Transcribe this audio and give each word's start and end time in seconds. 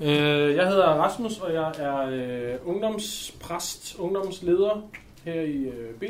Øh, 0.00 0.56
jeg 0.56 0.68
hedder 0.68 0.86
Rasmus, 0.86 1.38
og 1.38 1.54
jeg 1.54 1.72
er 1.78 1.98
øh, 2.00 2.58
ungdomspræst, 2.64 3.96
ungdomsleder 3.98 4.90
her 5.24 5.40
i 5.40 5.56
øh, 5.56 6.00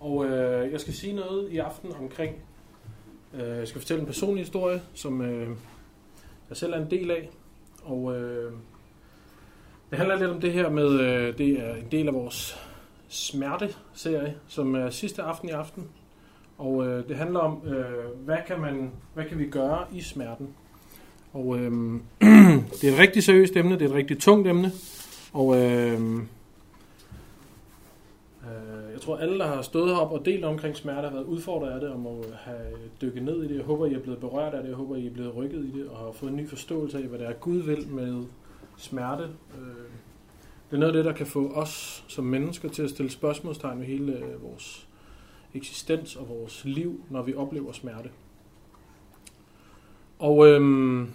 Og 0.00 0.26
øh, 0.26 0.72
jeg 0.72 0.80
skal 0.80 0.94
sige 0.94 1.12
noget 1.12 1.50
i 1.50 1.58
aften 1.58 1.92
omkring, 1.92 2.36
øh, 3.34 3.58
jeg 3.58 3.68
skal 3.68 3.80
fortælle 3.80 4.00
en 4.00 4.06
personlig 4.06 4.44
historie, 4.44 4.82
som 4.94 5.20
øh, 5.20 5.48
jeg 6.48 6.56
selv 6.56 6.72
er 6.72 6.78
en 6.78 6.90
del 6.90 7.10
af. 7.10 7.30
Og 7.84 8.16
øh, 8.16 8.52
det 9.90 9.98
handler 9.98 10.18
lidt 10.18 10.30
om 10.30 10.40
det 10.40 10.52
her 10.52 10.68
med, 10.68 11.00
øh, 11.00 11.38
det 11.38 11.60
er 11.60 11.74
en 11.74 11.88
del 11.90 12.08
af 12.08 12.14
vores 12.14 12.58
smerteserie, 13.08 14.36
som 14.48 14.74
er 14.74 14.90
sidste 14.90 15.22
aften 15.22 15.48
i 15.48 15.52
aften. 15.52 15.88
Og 16.64 16.86
øh, 16.86 17.08
det 17.08 17.16
handler 17.16 17.40
om, 17.40 17.62
øh, 17.66 18.24
hvad, 18.24 18.36
kan 18.46 18.60
man, 18.60 18.90
hvad 19.14 19.24
kan 19.24 19.38
vi 19.38 19.46
gøre 19.46 19.84
i 19.92 20.00
smerten? 20.00 20.48
Og 21.32 21.58
øh, 21.58 21.72
det 22.80 22.84
er 22.88 22.92
et 22.92 22.98
rigtig 22.98 23.22
seriøst 23.22 23.56
emne, 23.56 23.74
det 23.74 23.82
er 23.82 23.88
et 23.88 23.94
rigtig 23.94 24.18
tungt 24.18 24.48
emne. 24.48 24.72
Og 25.32 25.56
øh, 25.56 26.00
øh, 28.42 28.92
jeg 28.92 29.00
tror, 29.00 29.16
alle, 29.16 29.38
der 29.38 29.46
har 29.46 29.62
stået 29.62 29.94
heroppe 29.94 30.14
og 30.14 30.24
delt 30.24 30.44
omkring 30.44 30.76
smerte, 30.76 31.08
har 31.08 31.14
været 31.14 31.24
udfordret 31.24 31.70
af 31.70 31.80
det, 31.80 31.88
og 31.88 32.00
må 32.00 32.18
øh, 32.18 32.32
have 32.34 32.66
dykket 33.00 33.22
ned 33.22 33.42
i 33.42 33.48
det. 33.48 33.56
Jeg 33.56 33.64
håber, 33.64 33.86
I 33.86 33.94
er 33.94 34.00
blevet 34.00 34.20
berørt 34.20 34.54
af 34.54 34.62
det. 34.62 34.68
Jeg 34.68 34.76
håber, 34.76 34.96
I 34.96 35.06
er 35.06 35.12
blevet 35.12 35.36
rykket 35.36 35.64
i 35.64 35.78
det, 35.78 35.88
og 35.88 35.98
har 35.98 36.12
fået 36.12 36.30
en 36.30 36.36
ny 36.36 36.48
forståelse 36.48 36.98
af, 36.98 37.04
hvad 37.04 37.18
det 37.18 37.26
er, 37.26 37.32
Gud 37.32 37.56
vil 37.56 37.88
med 37.88 38.24
smerte. 38.76 39.22
Øh, 39.22 39.84
det 40.70 40.76
er 40.76 40.80
noget 40.80 40.92
af 40.92 40.96
det, 40.96 41.04
der 41.04 41.12
kan 41.12 41.26
få 41.26 41.52
os 41.54 42.04
som 42.08 42.24
mennesker 42.24 42.68
til 42.68 42.82
at 42.82 42.90
stille 42.90 43.10
spørgsmålstegn 43.10 43.80
ved 43.80 43.86
hele 43.86 44.12
øh, 44.12 44.42
vores 44.42 44.88
eksistens 45.54 46.16
og 46.16 46.28
vores 46.28 46.64
liv, 46.64 47.00
når 47.10 47.22
vi 47.22 47.34
oplever 47.34 47.72
smerte. 47.72 48.08
Og 50.18 50.48
øhm, 50.48 51.08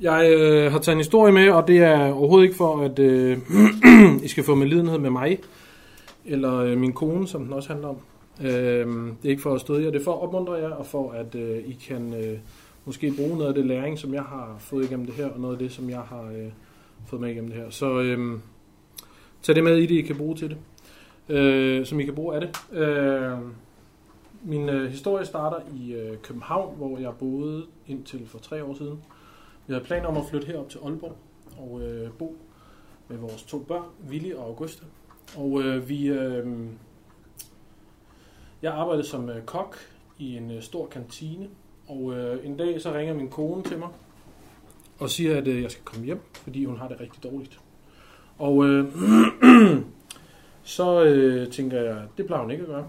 jeg 0.00 0.32
øh, 0.32 0.72
har 0.72 0.78
taget 0.78 0.94
en 0.94 1.00
historie 1.00 1.32
med, 1.32 1.50
og 1.50 1.68
det 1.68 1.78
er 1.78 2.12
overhovedet 2.12 2.44
ikke 2.44 2.56
for, 2.56 2.82
at 2.82 2.98
øh, 2.98 3.38
I 4.24 4.28
skal 4.28 4.44
få 4.44 4.54
medlidenhed 4.54 4.98
med 4.98 5.10
mig, 5.10 5.38
eller 6.24 6.54
øh, 6.54 6.78
min 6.78 6.92
kone, 6.92 7.28
som 7.28 7.44
den 7.44 7.52
også 7.52 7.68
handler 7.68 7.88
om. 7.88 7.96
Øh, 8.40 8.86
det 9.22 9.24
er 9.24 9.30
ikke 9.30 9.42
for 9.42 9.54
at 9.54 9.60
støde 9.60 9.84
jer, 9.84 9.90
det 9.90 10.00
er 10.00 10.04
for 10.04 10.12
at 10.12 10.22
opmuntre 10.22 10.54
jer, 10.54 10.70
og 10.70 10.86
for 10.86 11.12
at 11.12 11.34
øh, 11.34 11.58
I 11.58 11.72
kan 11.88 12.14
øh, 12.14 12.38
måske 12.84 13.12
bruge 13.16 13.36
noget 13.36 13.48
af 13.48 13.54
det 13.54 13.66
læring, 13.66 13.98
som 13.98 14.14
jeg 14.14 14.22
har 14.22 14.56
fået 14.58 14.84
igennem 14.84 15.06
det 15.06 15.14
her, 15.14 15.26
og 15.26 15.40
noget 15.40 15.54
af 15.54 15.58
det, 15.58 15.72
som 15.72 15.90
jeg 15.90 16.00
har 16.00 16.22
øh, 16.22 16.50
fået 17.06 17.20
med 17.20 17.30
igennem 17.30 17.50
det 17.50 17.60
her. 17.60 17.70
Så 17.70 18.00
øh, 18.00 18.38
tag 19.42 19.54
det 19.54 19.64
med 19.64 19.76
i 19.76 19.86
det, 19.86 19.94
I 19.94 20.02
kan 20.02 20.16
bruge 20.16 20.36
til 20.36 20.48
det, 20.48 20.58
øh, 21.36 21.86
som 21.86 22.00
I 22.00 22.04
kan 22.04 22.14
bruge 22.14 22.34
af 22.34 22.40
det. 22.40 22.78
Øh, 22.78 23.38
min 24.42 24.68
øh, 24.68 24.90
historie 24.90 25.26
starter 25.26 25.60
i 25.74 25.92
øh, 25.92 26.18
København, 26.18 26.76
hvor 26.76 26.98
jeg 26.98 27.12
boede 27.18 27.66
indtil 27.86 28.26
for 28.26 28.38
tre 28.38 28.64
år 28.64 28.74
siden. 28.74 29.02
Vi 29.66 29.72
havde 29.72 29.84
planer 29.84 30.06
om 30.06 30.16
at 30.16 30.22
flytte 30.30 30.46
herop 30.46 30.68
til 30.68 30.78
Aalborg 30.78 31.16
og 31.58 31.80
øh, 31.82 32.10
bo 32.12 32.36
med 33.08 33.18
vores 33.18 33.42
to 33.42 33.58
børn, 33.58 33.84
Willy 34.08 34.32
og 34.32 34.46
Augusta. 34.46 34.84
Og 35.36 35.62
øh, 35.62 35.88
vi, 35.88 36.06
øh, 36.06 36.46
jeg 38.62 38.72
arbejdede 38.72 39.06
som 39.06 39.28
øh, 39.28 39.44
kok 39.44 39.76
i 40.18 40.36
en 40.36 40.50
øh, 40.50 40.62
stor 40.62 40.86
kantine, 40.86 41.48
og 41.88 42.14
øh, 42.14 42.46
en 42.46 42.56
dag 42.56 42.80
så 42.80 42.92
ringer 42.94 43.14
min 43.14 43.28
kone 43.28 43.62
til 43.62 43.78
mig 43.78 43.88
og 44.98 45.10
siger, 45.10 45.36
at 45.36 45.48
øh, 45.48 45.62
jeg 45.62 45.70
skal 45.70 45.84
komme 45.84 46.06
hjem, 46.06 46.20
fordi 46.32 46.64
hun 46.64 46.76
har 46.76 46.88
det 46.88 47.00
rigtig 47.00 47.22
dårligt. 47.22 47.60
Og 48.38 48.66
øh, 48.66 48.92
så 50.62 51.04
øh, 51.04 51.50
tænker 51.50 51.80
jeg, 51.80 52.02
det 52.16 52.26
plejer 52.26 52.42
hun 52.42 52.50
ikke 52.50 52.62
at 52.62 52.68
gøre. 52.68 52.88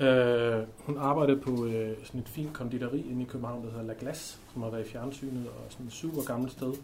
Øh, 0.00 0.62
hun 0.78 0.98
arbejdede 0.98 1.40
på 1.40 1.66
øh, 1.66 1.96
sådan 2.04 2.20
et 2.20 2.28
fint 2.28 2.52
konditori 2.52 3.06
inde 3.10 3.22
i 3.22 3.24
København, 3.24 3.64
der 3.64 3.70
hedder 3.70 3.84
La 3.84 3.94
Glace, 4.00 4.38
som 4.52 4.62
har 4.62 4.70
været 4.70 4.86
i 4.86 4.88
fjernsynet 4.88 5.46
og 5.46 5.72
sådan 5.72 5.86
et 5.86 5.92
super 5.92 6.22
gammelt 6.22 6.52
sted. 6.52 6.68
Det 6.68 6.78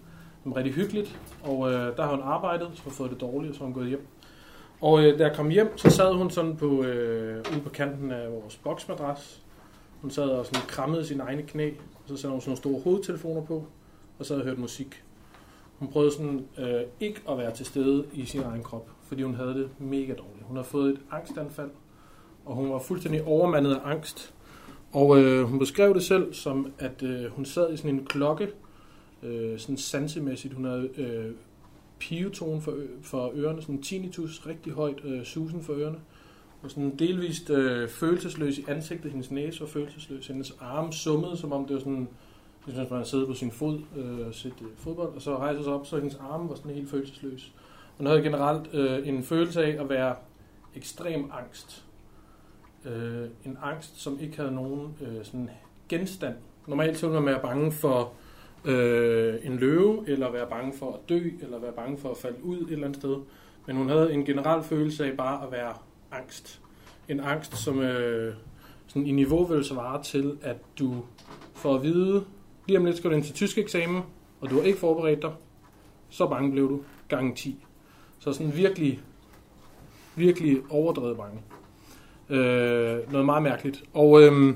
var 0.44 0.56
rigtig 0.56 0.74
hyggeligt, 0.74 1.18
og 1.44 1.72
øh, 1.72 1.96
der 1.96 2.02
har 2.02 2.10
hun 2.10 2.22
arbejdet, 2.22 2.70
så 2.74 2.82
har 2.82 2.90
fået 2.90 3.10
det 3.10 3.20
dårligt, 3.20 3.50
og 3.50 3.54
så 3.54 3.60
har 3.60 3.64
hun 3.64 3.74
gået 3.74 3.88
hjem. 3.88 4.06
Og 4.80 5.04
øh, 5.04 5.18
da 5.18 5.26
jeg 5.26 5.36
kom 5.36 5.48
hjem, 5.48 5.78
så 5.78 5.90
sad 5.90 6.14
hun 6.14 6.30
sådan 6.30 6.56
på, 6.56 6.82
øh, 6.82 7.44
ude 7.52 7.60
på 7.60 7.68
kanten 7.68 8.10
af 8.10 8.32
vores 8.32 8.56
boksmadras. 8.56 9.42
Hun 10.00 10.10
sad 10.10 10.28
og 10.28 10.46
sådan 10.46 10.66
krammede 10.66 11.06
sine 11.06 11.22
egne 11.22 11.42
knæ, 11.42 11.70
og 11.70 12.08
så 12.08 12.16
sad 12.16 12.30
hun 12.30 12.40
sådan 12.40 12.50
nogle 12.50 12.56
store 12.56 12.80
hovedtelefoner 12.80 13.42
på, 13.42 13.66
og 14.18 14.26
så 14.26 14.34
havde 14.34 14.48
hørt 14.48 14.58
musik. 14.58 15.04
Hun 15.78 15.88
prøvede 15.88 16.12
sådan 16.12 16.46
øh, 16.58 16.80
ikke 17.00 17.20
at 17.28 17.38
være 17.38 17.54
til 17.54 17.66
stede 17.66 18.04
i 18.12 18.24
sin 18.24 18.42
egen 18.42 18.62
krop, 18.62 18.90
fordi 19.02 19.22
hun 19.22 19.34
havde 19.34 19.54
det 19.54 19.68
mega 19.78 20.12
dårligt. 20.12 20.42
Hun 20.42 20.56
har 20.56 20.64
fået 20.64 20.90
et 20.90 21.00
angstanfald, 21.10 21.70
og 22.46 22.54
hun 22.54 22.70
var 22.70 22.78
fuldstændig 22.78 23.24
overmandet 23.24 23.74
af 23.74 23.90
angst. 23.90 24.34
Og 24.92 25.18
øh, 25.18 25.44
hun 25.44 25.58
beskrev 25.58 25.94
det 25.94 26.02
selv 26.02 26.34
som, 26.34 26.72
at 26.78 27.02
øh, 27.02 27.30
hun 27.30 27.44
sad 27.44 27.72
i 27.72 27.76
sådan 27.76 27.90
en 27.90 28.04
klokke, 28.04 28.48
øh, 29.22 29.58
sådan 29.58 29.76
sansemæssigt. 29.76 30.54
Hun 30.54 30.64
havde 30.64 30.88
øh, 30.96 31.32
pivetone 31.98 32.60
for, 32.60 32.74
for 33.02 33.32
ørerne, 33.34 33.62
sådan 33.62 33.82
tinnitus, 33.82 34.46
rigtig 34.46 34.72
højt 34.72 35.04
øh, 35.04 35.24
susen 35.24 35.62
for 35.62 35.72
ørerne. 35.72 35.98
Og 36.62 36.70
sådan 36.70 36.96
delvist 36.96 37.50
øh, 37.50 37.88
følelsesløs 37.88 38.58
i 38.58 38.64
ansigtet. 38.68 39.10
Hendes 39.10 39.30
næse 39.30 39.60
var 39.60 39.66
følelsesløs. 39.66 40.26
Hendes 40.26 40.56
arme 40.60 40.92
summede, 40.92 41.36
som 41.36 41.52
om 41.52 41.66
det 41.66 41.74
var 41.74 41.80
sådan, 41.80 42.08
ligesom 42.66 42.82
hvis 42.82 42.90
man 42.90 42.98
havde 42.98 43.08
siddet 43.08 43.26
på 43.26 43.34
sin 43.34 43.50
fod 43.50 43.80
øh, 43.96 44.26
og 44.26 44.34
set 44.34 44.54
øh, 44.60 44.68
fodbold, 44.76 45.14
og 45.14 45.22
så 45.22 45.36
rejste 45.36 45.64
sig 45.64 45.72
op, 45.72 45.86
så 45.86 45.96
hendes 45.96 46.14
arme 46.20 46.48
var 46.48 46.54
sådan 46.54 46.74
helt 46.74 46.90
følelsesløs. 46.90 47.52
Hun 47.98 48.06
havde 48.06 48.22
generelt 48.22 48.74
øh, 48.74 49.08
en 49.08 49.22
følelse 49.22 49.64
af 49.64 49.82
at 49.82 49.88
være 49.88 50.14
ekstrem 50.76 51.30
angst 51.32 51.83
øh, 52.84 53.28
en 53.44 53.58
angst, 53.62 54.00
som 54.00 54.20
ikke 54.20 54.36
havde 54.36 54.52
nogen 54.52 54.96
øh, 55.00 55.24
sådan 55.24 55.50
genstand. 55.88 56.34
Normalt 56.66 56.98
så 56.98 57.06
ville 57.06 57.20
man 57.20 57.32
være 57.32 57.42
bange 57.42 57.72
for 57.72 58.12
øh, 58.64 59.34
en 59.42 59.56
løve, 59.56 60.04
eller 60.08 60.30
være 60.30 60.46
bange 60.46 60.72
for 60.78 60.92
at 60.92 61.08
dø, 61.08 61.30
eller 61.40 61.58
være 61.58 61.72
bange 61.72 61.98
for 61.98 62.10
at 62.10 62.16
falde 62.16 62.44
ud 62.44 62.56
et 62.56 62.70
eller 62.70 62.86
andet 62.86 63.00
sted. 63.00 63.16
Men 63.66 63.76
hun 63.76 63.88
havde 63.88 64.12
en 64.12 64.24
generel 64.24 64.62
følelse 64.62 65.06
af 65.06 65.16
bare 65.16 65.46
at 65.46 65.52
være 65.52 65.74
angst. 66.12 66.60
En 67.08 67.20
angst, 67.20 67.56
som 67.56 67.80
øh, 67.80 68.34
sådan 68.86 69.06
i 69.06 69.12
niveau 69.12 69.44
vil 69.44 69.64
svare 69.64 70.02
til, 70.02 70.38
at 70.42 70.56
du 70.78 71.04
får 71.54 71.74
at 71.74 71.82
vide, 71.82 72.24
lige 72.66 72.78
om 72.78 72.84
lidt 72.84 72.96
skal 72.96 73.10
du 73.10 73.16
ind 73.16 73.24
til 73.24 73.34
tysk 73.34 73.58
eksamen, 73.58 74.02
og 74.40 74.50
du 74.50 74.54
har 74.54 74.62
ikke 74.62 74.78
forberedt 74.78 75.22
dig, 75.22 75.32
så 76.10 76.26
bange 76.26 76.52
blev 76.52 76.68
du 76.68 76.80
gange 77.08 77.34
10. 77.34 77.64
Så 78.18 78.32
sådan 78.32 78.56
virkelig, 78.56 79.00
virkelig 80.16 80.62
overdrevet 80.70 81.16
bange. 81.16 81.40
Øh, 82.30 83.12
noget 83.12 83.26
meget 83.26 83.42
mærkeligt. 83.42 83.84
Og 83.94 84.22
øh, 84.22 84.54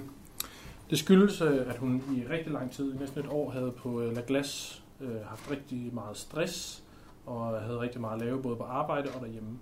det 0.90 0.98
skyldes, 0.98 1.40
øh, 1.40 1.60
at 1.68 1.76
hun 1.76 2.02
i 2.16 2.32
rigtig 2.32 2.52
lang 2.52 2.70
tid, 2.70 2.94
næsten 2.94 3.20
et 3.20 3.26
år, 3.30 3.50
havde 3.50 3.72
på 3.76 4.00
øh, 4.00 4.16
La 4.16 4.22
Glace 4.26 4.82
øh, 5.00 5.26
haft 5.26 5.50
rigtig 5.50 5.94
meget 5.94 6.16
stress, 6.16 6.82
og 7.26 7.60
havde 7.60 7.80
rigtig 7.80 8.00
meget 8.00 8.20
at 8.20 8.26
lave 8.26 8.42
både 8.42 8.56
på 8.56 8.62
arbejde 8.62 9.08
og 9.14 9.20
derhjemme. 9.20 9.58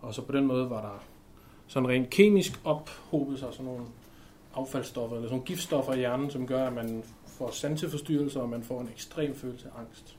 Og 0.00 0.14
så 0.14 0.22
på 0.22 0.32
den 0.32 0.46
måde 0.46 0.70
var 0.70 0.80
der 0.80 1.04
sådan 1.66 1.88
rent 1.88 2.10
kemisk 2.10 2.60
ophobet 2.64 3.38
sig 3.38 3.48
sådan 3.52 3.66
nogle 3.66 3.84
affaldsstoffer, 4.54 5.16
eller 5.16 5.28
sådan 5.28 5.34
nogle 5.34 5.46
giftstoffer 5.46 5.92
i 5.92 5.98
hjernen, 5.98 6.30
som 6.30 6.46
gør, 6.46 6.66
at 6.66 6.72
man 6.72 7.02
får 7.26 7.50
sanseforstyrrelser, 7.50 8.40
og 8.40 8.48
man 8.48 8.62
får 8.62 8.80
en 8.80 8.88
ekstrem 8.88 9.34
følelse 9.34 9.68
af 9.74 9.80
angst. 9.80 10.16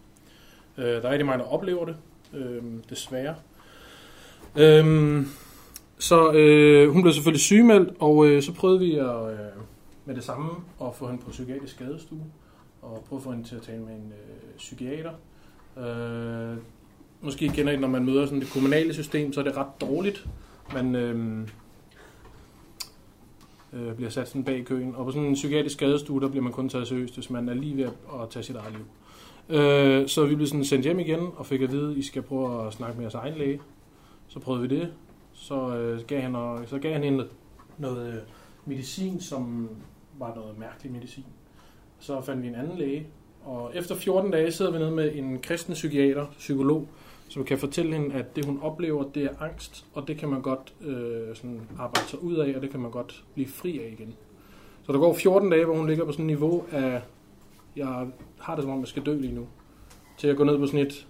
Øh, 0.77 0.85
der 0.85 1.01
er 1.01 1.11
rigtig 1.11 1.25
mange, 1.25 1.43
der 1.43 1.49
oplever 1.49 1.85
det, 1.85 1.97
øh, 2.33 2.63
desværre. 2.89 3.35
Øh, 4.55 5.25
så 5.99 6.31
øh, 6.31 6.89
hun 6.89 7.01
blev 7.01 7.13
selvfølgelig 7.13 7.41
sygemeldt, 7.41 7.93
og 7.99 8.27
øh, 8.27 8.41
så 8.41 8.53
prøvede 8.53 8.79
vi 8.79 8.95
at, 8.95 9.31
øh, 9.31 9.37
med 10.05 10.15
det 10.15 10.23
samme 10.23 10.49
at 10.81 10.95
få 10.95 11.07
hende 11.07 11.21
på 11.23 11.29
psykiatrisk 11.29 11.75
skadestue, 11.75 12.23
og 12.81 13.03
prøve 13.09 13.17
at 13.17 13.23
få 13.23 13.31
hende 13.31 13.47
til 13.47 13.55
at 13.55 13.61
tale 13.61 13.79
med 13.79 13.93
en 13.93 14.13
øh, 14.13 14.57
psykiater. 14.57 15.11
Øh, 15.77 16.57
måske 17.21 17.49
kender 17.49 17.73
I, 17.73 17.77
når 17.77 17.87
man 17.87 18.05
møder 18.05 18.25
sådan 18.25 18.39
det 18.39 18.53
kommunale 18.53 18.93
system, 18.93 19.33
så 19.33 19.39
er 19.39 19.43
det 19.43 19.57
ret 19.57 19.81
dårligt. 19.81 20.27
Man 20.73 20.95
øh, 20.95 21.47
øh, 23.73 23.95
bliver 23.95 24.09
sat 24.09 24.27
sådan 24.27 24.43
bag 24.43 24.65
køen, 24.65 24.95
og 24.95 25.05
på 25.05 25.11
sådan 25.11 25.27
en 25.27 25.33
psykiatrisk 25.33 25.75
skadestue, 25.75 26.21
der 26.21 26.29
bliver 26.29 26.43
man 26.43 26.53
kun 26.53 26.69
taget 26.69 26.87
seriøst, 26.87 27.13
hvis 27.13 27.29
man 27.29 27.49
er 27.49 27.53
lige 27.53 27.77
ved 27.77 27.83
at 28.21 28.29
tage 28.29 28.43
sit 28.43 28.55
eget 28.55 28.73
liv. 28.73 28.85
Øh, 29.57 30.07
så 30.07 30.25
vi 30.25 30.35
blev 30.35 30.47
sådan 30.47 30.65
sendt 30.65 30.85
hjem 30.85 30.99
igen, 30.99 31.27
og 31.35 31.45
fik 31.45 31.61
at 31.61 31.71
vide, 31.71 31.91
at 31.91 31.97
I 31.97 32.01
skal 32.01 32.21
prøve 32.21 32.67
at 32.67 32.73
snakke 32.73 32.95
med 32.95 33.03
jeres 33.03 33.15
egen 33.15 33.37
læge. 33.37 33.61
Så 34.27 34.39
prøvede 34.39 34.69
vi 34.69 34.75
det, 34.75 34.93
så, 35.39 35.77
øh, 35.77 36.05
gav 36.07 36.21
han, 36.21 36.35
og, 36.35 36.59
så 36.67 36.79
gav 36.79 36.93
han 36.93 37.03
hende 37.03 37.27
noget 37.77 38.13
øh, 38.13 38.19
medicin, 38.65 39.19
som 39.21 39.69
var 40.17 40.35
noget 40.35 40.59
mærkelig 40.59 40.91
medicin. 40.91 41.25
Så 41.99 42.21
fandt 42.21 42.43
vi 42.43 42.47
en 42.47 42.55
anden 42.55 42.77
læge, 42.77 43.07
og 43.45 43.71
efter 43.75 43.95
14 43.95 44.31
dage 44.31 44.51
sidder 44.51 44.71
vi 44.71 44.77
nede 44.77 44.91
med 44.91 45.15
en 45.15 45.39
kristen 45.39 45.73
psykiater, 45.73 46.25
psykolog, 46.37 46.87
som 47.29 47.43
kan 47.43 47.57
fortælle 47.57 47.93
hende, 47.93 48.15
at 48.15 48.35
det 48.35 48.45
hun 48.45 48.59
oplever, 48.61 49.03
det 49.03 49.23
er 49.23 49.41
angst, 49.41 49.85
og 49.93 50.07
det 50.07 50.17
kan 50.17 50.29
man 50.29 50.41
godt 50.41 50.73
øh, 50.81 51.35
sådan 51.35 51.61
arbejde 51.79 52.07
sig 52.07 52.23
ud 52.23 52.35
af, 52.35 52.55
og 52.55 52.61
det 52.61 52.69
kan 52.69 52.79
man 52.79 52.91
godt 52.91 53.23
blive 53.33 53.47
fri 53.47 53.79
af 53.79 53.95
igen. 53.99 54.15
Så 54.83 54.91
der 54.93 54.99
går 54.99 55.13
14 55.13 55.49
dage, 55.49 55.65
hvor 55.65 55.75
hun 55.75 55.87
ligger 55.87 56.05
på 56.05 56.11
sådan 56.11 56.25
et 56.25 56.27
niveau 56.27 56.65
af, 56.71 57.01
jeg 57.75 58.07
har 58.39 58.55
det 58.55 58.63
som 58.63 58.71
om, 58.71 58.79
jeg 58.79 58.87
skal 58.87 59.05
dø 59.05 59.19
lige 59.19 59.35
nu, 59.35 59.47
til 60.17 60.27
at 60.27 60.37
gå 60.37 60.43
ned 60.43 60.57
på 60.57 60.65
sådan 60.65 60.85
et 60.85 61.07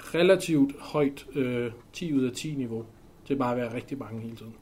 relativt 0.00 0.80
højt 0.80 1.26
øh, 1.34 1.72
10 1.92 2.14
ud 2.14 2.24
af 2.24 2.32
10 2.32 2.54
niveau 2.54 2.84
til 3.26 3.36
bare 3.36 3.50
at 3.50 3.56
være 3.56 3.74
rigtig 3.74 3.98
bange 3.98 4.20
hele 4.20 4.36
tiden. 4.36 4.54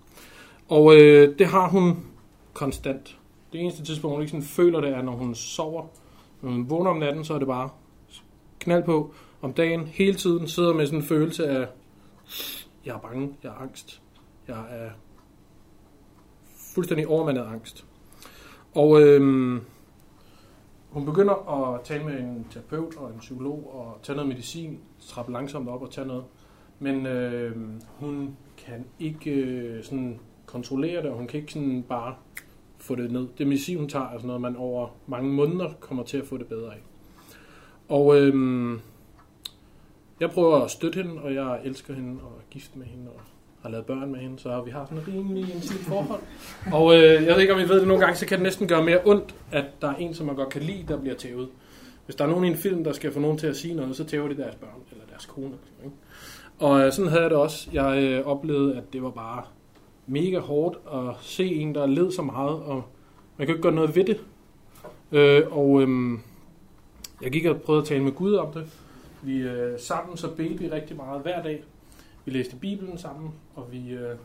Og 0.69 0.97
øh, 0.97 1.39
det 1.39 1.47
har 1.47 1.69
hun 1.69 1.97
konstant. 2.53 3.19
Det 3.53 3.61
eneste 3.61 3.85
tidspunkt, 3.85 4.15
hun 4.15 4.23
ikke 4.23 4.31
sådan 4.31 4.45
føler 4.45 4.81
det, 4.81 4.91
er, 4.91 5.03
når 5.03 5.13
hun 5.13 5.35
sover. 5.35 5.87
Når 6.43 6.51
hun 6.51 6.71
vågner 6.71 6.91
om 6.91 6.97
natten, 6.97 7.25
så 7.25 7.35
er 7.35 7.39
det 7.39 7.49
bare 7.49 7.71
knald 8.59 8.85
på. 8.85 9.15
Om 9.43 9.53
dagen, 9.53 9.87
hele 9.87 10.15
tiden, 10.15 10.49
sidder 10.49 10.75
med 10.75 10.87
sådan 10.87 10.99
en 10.99 11.05
følelse 11.05 11.47
af, 11.47 11.69
jeg 12.85 12.95
er 12.95 12.99
bange, 12.99 13.35
jeg 13.43 13.49
er 13.49 13.55
angst, 13.55 14.03
jeg 14.49 14.65
er 14.71 14.91
fuldstændig 16.75 17.09
overmandet 17.09 17.43
af 17.43 17.53
angst. 17.53 17.87
Og 18.75 19.03
øhm, 19.03 19.61
hun 20.91 21.05
begynder 21.05 21.35
at 21.65 21.81
tale 21.85 22.05
med 22.05 22.19
en 22.19 22.47
terapeut 22.51 22.97
og 22.97 23.11
en 23.11 23.19
psykolog 23.19 23.75
og 23.75 23.99
tage 24.03 24.17
noget 24.17 24.29
medicin, 24.29 24.81
trappe 25.01 25.33
langsomt 25.33 25.69
op 25.69 25.83
og 25.83 25.91
tage 25.91 26.07
noget. 26.07 26.25
Men 26.79 27.07
øh, 27.07 27.57
hun 27.99 28.37
kan 28.69 28.85
ikke 29.01 29.31
øh, 29.31 29.85
sådan 29.85 30.21
kontrollere 30.47 31.03
det, 31.03 31.11
og 31.11 31.17
hun 31.17 31.27
kan 31.27 31.41
ikke 31.41 31.53
sådan 31.53 31.85
bare 31.89 32.15
få 32.79 32.95
det 32.95 33.13
ned. 33.13 33.27
Det 33.39 33.47
medicin, 33.47 33.79
hun 33.79 33.89
tager, 33.89 34.05
er 34.05 34.17
sådan 34.17 34.27
noget, 34.27 34.43
man 34.43 34.57
over 34.57 34.89
mange 35.07 35.33
måneder 35.33 35.71
kommer 35.81 36.05
til 36.05 36.17
at 36.19 36.27
få 36.27 36.37
det 36.37 36.47
bedre 36.47 36.73
af. 36.73 36.83
Og 37.89 38.21
øh, 38.21 38.79
jeg 40.21 40.31
prøver 40.31 40.57
at 40.57 40.71
støtte 40.71 41.03
hende, 41.03 41.23
og 41.23 41.35
jeg 41.35 41.61
elsker 41.65 41.95
hende 41.95 42.23
og 42.23 42.31
er 42.31 42.43
gift 42.51 42.77
med 42.77 42.87
hende 42.87 43.11
og 43.11 43.21
har 43.63 43.71
lavet 43.71 43.87
børn 43.87 44.13
med 44.13 44.21
hende, 44.21 44.39
så 44.39 44.63
vi 44.63 44.71
har 44.71 44.85
sådan 44.85 44.99
en 44.99 45.09
rimelig 45.09 45.55
intimt 45.55 45.81
forhold. 45.81 46.21
Og 46.73 46.95
øh, 46.95 47.25
jeg 47.25 47.35
ved 47.35 47.41
ikke, 47.41 47.55
om 47.55 47.61
I 47.61 47.69
ved 47.69 47.81
det 47.81 47.89
nogle 47.89 48.05
gange, 48.05 48.17
så 48.17 48.27
kan 48.27 48.39
det 48.39 48.43
næsten 48.43 48.69
gøre 48.69 48.85
mere 48.85 49.01
ondt, 49.05 49.35
at 49.53 49.65
der 49.81 49.89
er 49.89 49.95
en, 49.95 50.15
som 50.15 50.27
man 50.27 50.37
godt 50.37 50.49
kan 50.49 50.63
lide, 50.63 50.85
der 50.89 51.01
bliver 51.01 51.17
tævet. 51.17 51.49
Hvis 52.05 52.17
der 52.17 52.25
er 52.25 52.29
nogen 52.29 52.45
i 52.45 52.49
en 52.49 52.57
film, 52.57 52.85
der 52.85 52.93
skal 52.93 53.13
få 53.13 53.21
nogen 53.21 53.39
til 53.39 53.47
at 53.47 53.57
sige 53.57 53.75
noget, 53.75 53.97
så 53.97 54.05
tæver 54.05 54.29
de 54.29 54.37
deres 54.37 54.55
børn 54.55 54.81
eller 54.93 55.05
deres 55.11 55.27
kone. 55.27 55.55
Ikke? 55.85 55.97
Og 56.59 56.81
øh, 56.81 56.93
sådan 56.93 57.11
havde 57.11 57.23
jeg 57.23 57.31
det 57.31 57.39
også. 57.39 57.69
Jeg 57.73 58.03
øh, 58.03 58.27
oplevede, 58.27 58.77
at 58.77 58.93
det 58.93 59.03
var 59.03 59.11
bare 59.11 59.43
mega 60.07 60.39
hårdt 60.39 60.79
at 60.93 61.15
se 61.21 61.47
en, 61.47 61.75
der 61.75 61.87
led 61.87 62.13
så 62.13 62.23
meget, 62.23 62.63
og 62.63 62.85
man 63.37 63.47
kan 63.47 63.55
ikke 63.57 63.63
gøre 63.63 63.75
noget 63.75 63.97
ved 63.97 64.05
det. 64.05 64.21
Øh, 65.13 65.43
og 65.51 65.83
øh, 65.83 66.19
jeg 67.23 67.31
gik 67.31 67.45
og 67.45 67.61
prøvede 67.61 67.83
at 67.83 67.89
tale 67.89 68.05
med 68.05 68.13
Gud 68.13 68.35
om 68.35 68.53
det. 68.53 68.67
Vi 69.23 69.39
øh, 69.39 69.79
sammen 69.79 70.17
så 70.17 70.31
bedte 70.31 70.59
vi 70.59 70.69
rigtig 70.69 70.97
meget 70.97 71.23
hver 71.23 71.43
dag. 71.43 71.65
Vi 72.25 72.31
læste 72.31 72.57
Bibelen 72.57 72.99
sammen, 72.99 73.31
og 73.55 73.73
vi, 73.73 73.91
øh, 73.91 74.17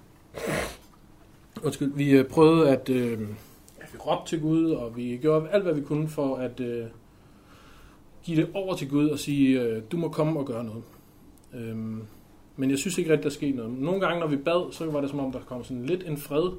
undskyld, 1.63 1.93
vi 1.95 2.11
øh, 2.11 2.25
prøvede 2.25 2.69
at 2.69 2.89
øh, 2.89 3.19
at 3.79 3.93
vi 3.93 3.97
råbte 3.97 4.29
til 4.29 4.41
Gud, 4.41 4.71
og 4.71 4.97
vi 4.97 5.19
gjorde 5.21 5.49
alt, 5.49 5.63
hvad 5.63 5.73
vi 5.73 5.81
kunne 5.81 6.07
for 6.07 6.35
at 6.35 6.59
øh, 6.59 6.85
give 8.23 8.41
det 8.41 8.49
over 8.53 8.75
til 8.75 8.89
Gud 8.89 9.09
og 9.09 9.19
sige, 9.19 9.61
øh, 9.61 9.83
du 9.91 9.97
må 9.97 10.09
komme 10.09 10.39
og 10.39 10.45
gøre 10.45 10.63
noget. 10.63 10.83
Øh, 11.53 11.97
men 12.55 12.69
jeg 12.69 12.77
synes 12.77 12.97
ikke 12.97 13.11
rigtig, 13.11 13.23
der 13.23 13.29
skete 13.29 13.57
noget. 13.57 13.71
Nogle 13.79 13.99
gange, 13.99 14.19
når 14.19 14.27
vi 14.27 14.35
bad, 14.35 14.71
så 14.71 14.85
var 14.85 15.01
det 15.01 15.09
som 15.09 15.19
om, 15.19 15.31
der 15.31 15.39
kom 15.39 15.63
sådan 15.63 15.85
lidt 15.85 16.03
en 16.07 16.17
fred, 16.17 16.51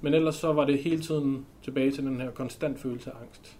men 0.00 0.14
ellers 0.14 0.34
så 0.34 0.52
var 0.52 0.64
det 0.64 0.78
hele 0.78 1.00
tiden 1.00 1.46
tilbage 1.62 1.90
til 1.90 2.04
den 2.04 2.20
her 2.20 2.30
konstant 2.30 2.80
følelse 2.80 3.10
af 3.10 3.14
angst. 3.22 3.58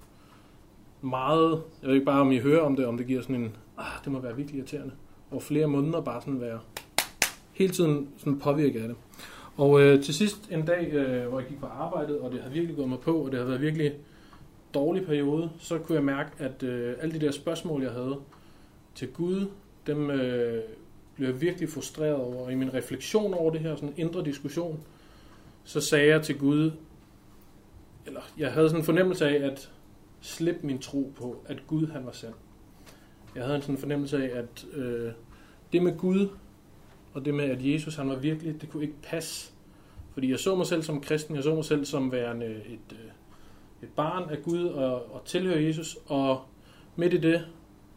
Meget, 1.00 1.62
jeg 1.82 1.88
ved 1.88 1.94
ikke 1.94 2.06
bare, 2.06 2.20
om 2.20 2.32
I 2.32 2.38
hører 2.38 2.60
om 2.60 2.76
det, 2.76 2.86
om 2.86 2.96
det 2.96 3.06
giver 3.06 3.22
sådan 3.22 3.36
en, 3.36 3.56
ah, 3.78 4.04
det 4.04 4.12
må 4.12 4.20
være 4.20 4.36
virkelig 4.36 4.58
irriterende. 4.58 4.92
Og 5.30 5.42
flere 5.42 5.66
måneder 5.66 6.00
bare 6.00 6.20
sådan 6.20 6.40
være 6.40 6.58
hele 7.52 7.72
tiden 7.72 8.08
sådan 8.16 8.38
påvirket 8.38 8.80
af 8.80 8.88
det. 8.88 8.96
Og 9.56 9.82
øh, 9.82 10.02
til 10.02 10.14
sidst 10.14 10.48
en 10.50 10.64
dag, 10.64 10.92
øh, 10.92 11.28
hvor 11.28 11.40
jeg 11.40 11.48
gik 11.48 11.60
på 11.60 11.66
arbejdet, 11.66 12.18
og 12.18 12.32
det 12.32 12.40
havde 12.40 12.54
virkelig 12.54 12.76
gået 12.76 12.88
mig 12.88 12.98
på, 12.98 13.14
og 13.16 13.30
det 13.30 13.34
havde 13.34 13.48
været 13.48 13.60
virkelig 13.60 13.92
dårlig 14.74 15.06
periode, 15.06 15.50
så 15.58 15.78
kunne 15.78 15.96
jeg 15.96 16.04
mærke, 16.04 16.30
at 16.38 16.62
øh, 16.62 16.94
alle 17.00 17.14
de 17.14 17.26
der 17.26 17.30
spørgsmål, 17.30 17.82
jeg 17.82 17.92
havde 17.92 18.16
til 18.94 19.08
Gud, 19.08 19.46
dem 19.86 20.10
øh, 20.10 20.62
blev 21.22 21.32
jeg 21.32 21.40
virkelig 21.40 21.68
frustreret 21.68 22.14
over. 22.14 22.44
Og 22.44 22.52
i 22.52 22.54
min 22.54 22.74
refleksion 22.74 23.34
over 23.34 23.50
det 23.50 23.60
her, 23.60 23.76
sådan 23.76 23.88
en 23.88 23.94
indre 23.96 24.24
diskussion, 24.24 24.80
så 25.64 25.80
sagde 25.80 26.08
jeg 26.08 26.22
til 26.22 26.38
Gud, 26.38 26.70
eller 28.06 28.20
jeg 28.38 28.52
havde 28.52 28.68
sådan 28.68 28.80
en 28.80 28.84
fornemmelse 28.84 29.28
af 29.28 29.50
at 29.50 29.72
slippe 30.20 30.66
min 30.66 30.78
tro 30.78 31.12
på, 31.16 31.42
at 31.46 31.66
Gud 31.66 31.86
han 31.86 32.06
var 32.06 32.12
sand. 32.12 32.34
Jeg 33.34 33.44
havde 33.44 33.56
en 33.56 33.62
sådan 33.62 33.78
fornemmelse 33.78 34.24
af, 34.24 34.38
at 34.38 34.66
øh, 34.72 35.12
det 35.72 35.82
med 35.82 35.98
Gud, 35.98 36.28
og 37.12 37.24
det 37.24 37.34
med, 37.34 37.44
at 37.44 37.72
Jesus 37.72 37.96
han 37.96 38.08
var 38.08 38.16
virkelig, 38.16 38.60
det 38.60 38.70
kunne 38.70 38.82
ikke 38.82 39.02
passe. 39.02 39.52
Fordi 40.12 40.30
jeg 40.30 40.38
så 40.38 40.54
mig 40.54 40.66
selv 40.66 40.82
som 40.82 41.00
kristen, 41.00 41.36
jeg 41.36 41.42
så 41.42 41.54
mig 41.54 41.64
selv 41.64 41.84
som 41.84 42.12
værende 42.12 42.46
et, 42.46 42.92
øh, 42.92 43.10
et 43.82 43.88
barn 43.96 44.30
af 44.30 44.42
Gud 44.42 44.64
og, 44.64 45.14
og 45.14 45.24
tilhører 45.24 45.60
Jesus, 45.60 45.98
og 46.06 46.40
midt 46.96 47.14
i 47.14 47.18
det, 47.18 47.46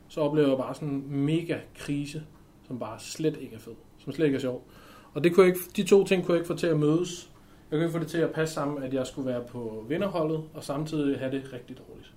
så 0.07 0.22
oplever 0.22 0.48
jeg 0.48 0.57
bare 0.57 0.75
sådan 0.75 0.89
en 0.89 1.25
mega 1.25 1.60
krise, 1.75 2.24
som 2.68 2.80
bare 2.80 3.00
slet 3.00 3.38
ikke 3.42 3.56
er 3.56 3.60
fed, 3.60 3.74
som 3.98 4.14
slet 4.14 4.26
ikke 4.26 4.36
er 4.36 4.42
sjov. 4.42 4.68
Og 5.14 5.24
det 5.24 5.36
kunne 5.36 5.48
ikke, 5.48 5.60
de 5.76 5.84
to 5.84 6.06
ting 6.06 6.26
kunne 6.26 6.34
jeg 6.34 6.40
ikke 6.40 6.48
få 6.48 6.58
til 6.58 6.68
at 6.68 6.80
mødes. 6.80 7.32
Jeg 7.72 7.78
kunne 7.78 7.86
ikke 7.86 7.94
få 7.94 8.00
det 8.00 8.08
til 8.08 8.18
at 8.18 8.32
passe 8.32 8.56
sammen, 8.56 8.84
at 8.84 8.94
jeg 8.94 9.08
skulle 9.08 9.28
være 9.28 9.44
på 9.48 9.86
vinderholdet, 9.90 10.44
og 10.54 10.64
samtidig 10.64 11.20
have 11.20 11.32
det 11.32 11.54
rigtig 11.54 11.78
dårligt. 11.78 12.14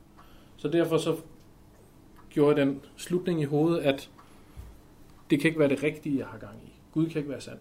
Så 0.56 0.68
derfor 0.68 0.98
så 0.98 1.16
gjorde 2.30 2.58
jeg 2.58 2.66
den 2.66 2.80
slutning 2.96 3.40
i 3.40 3.44
hovedet, 3.44 3.78
at 3.78 4.10
det 5.30 5.40
kan 5.40 5.48
ikke 5.48 5.60
være 5.60 5.68
det 5.68 5.82
rigtige, 5.82 6.18
jeg 6.18 6.26
har 6.26 6.38
gang 6.38 6.54
i. 6.66 6.72
Gud 6.92 7.06
kan 7.06 7.18
ikke 7.18 7.30
være 7.30 7.40
sand. 7.40 7.58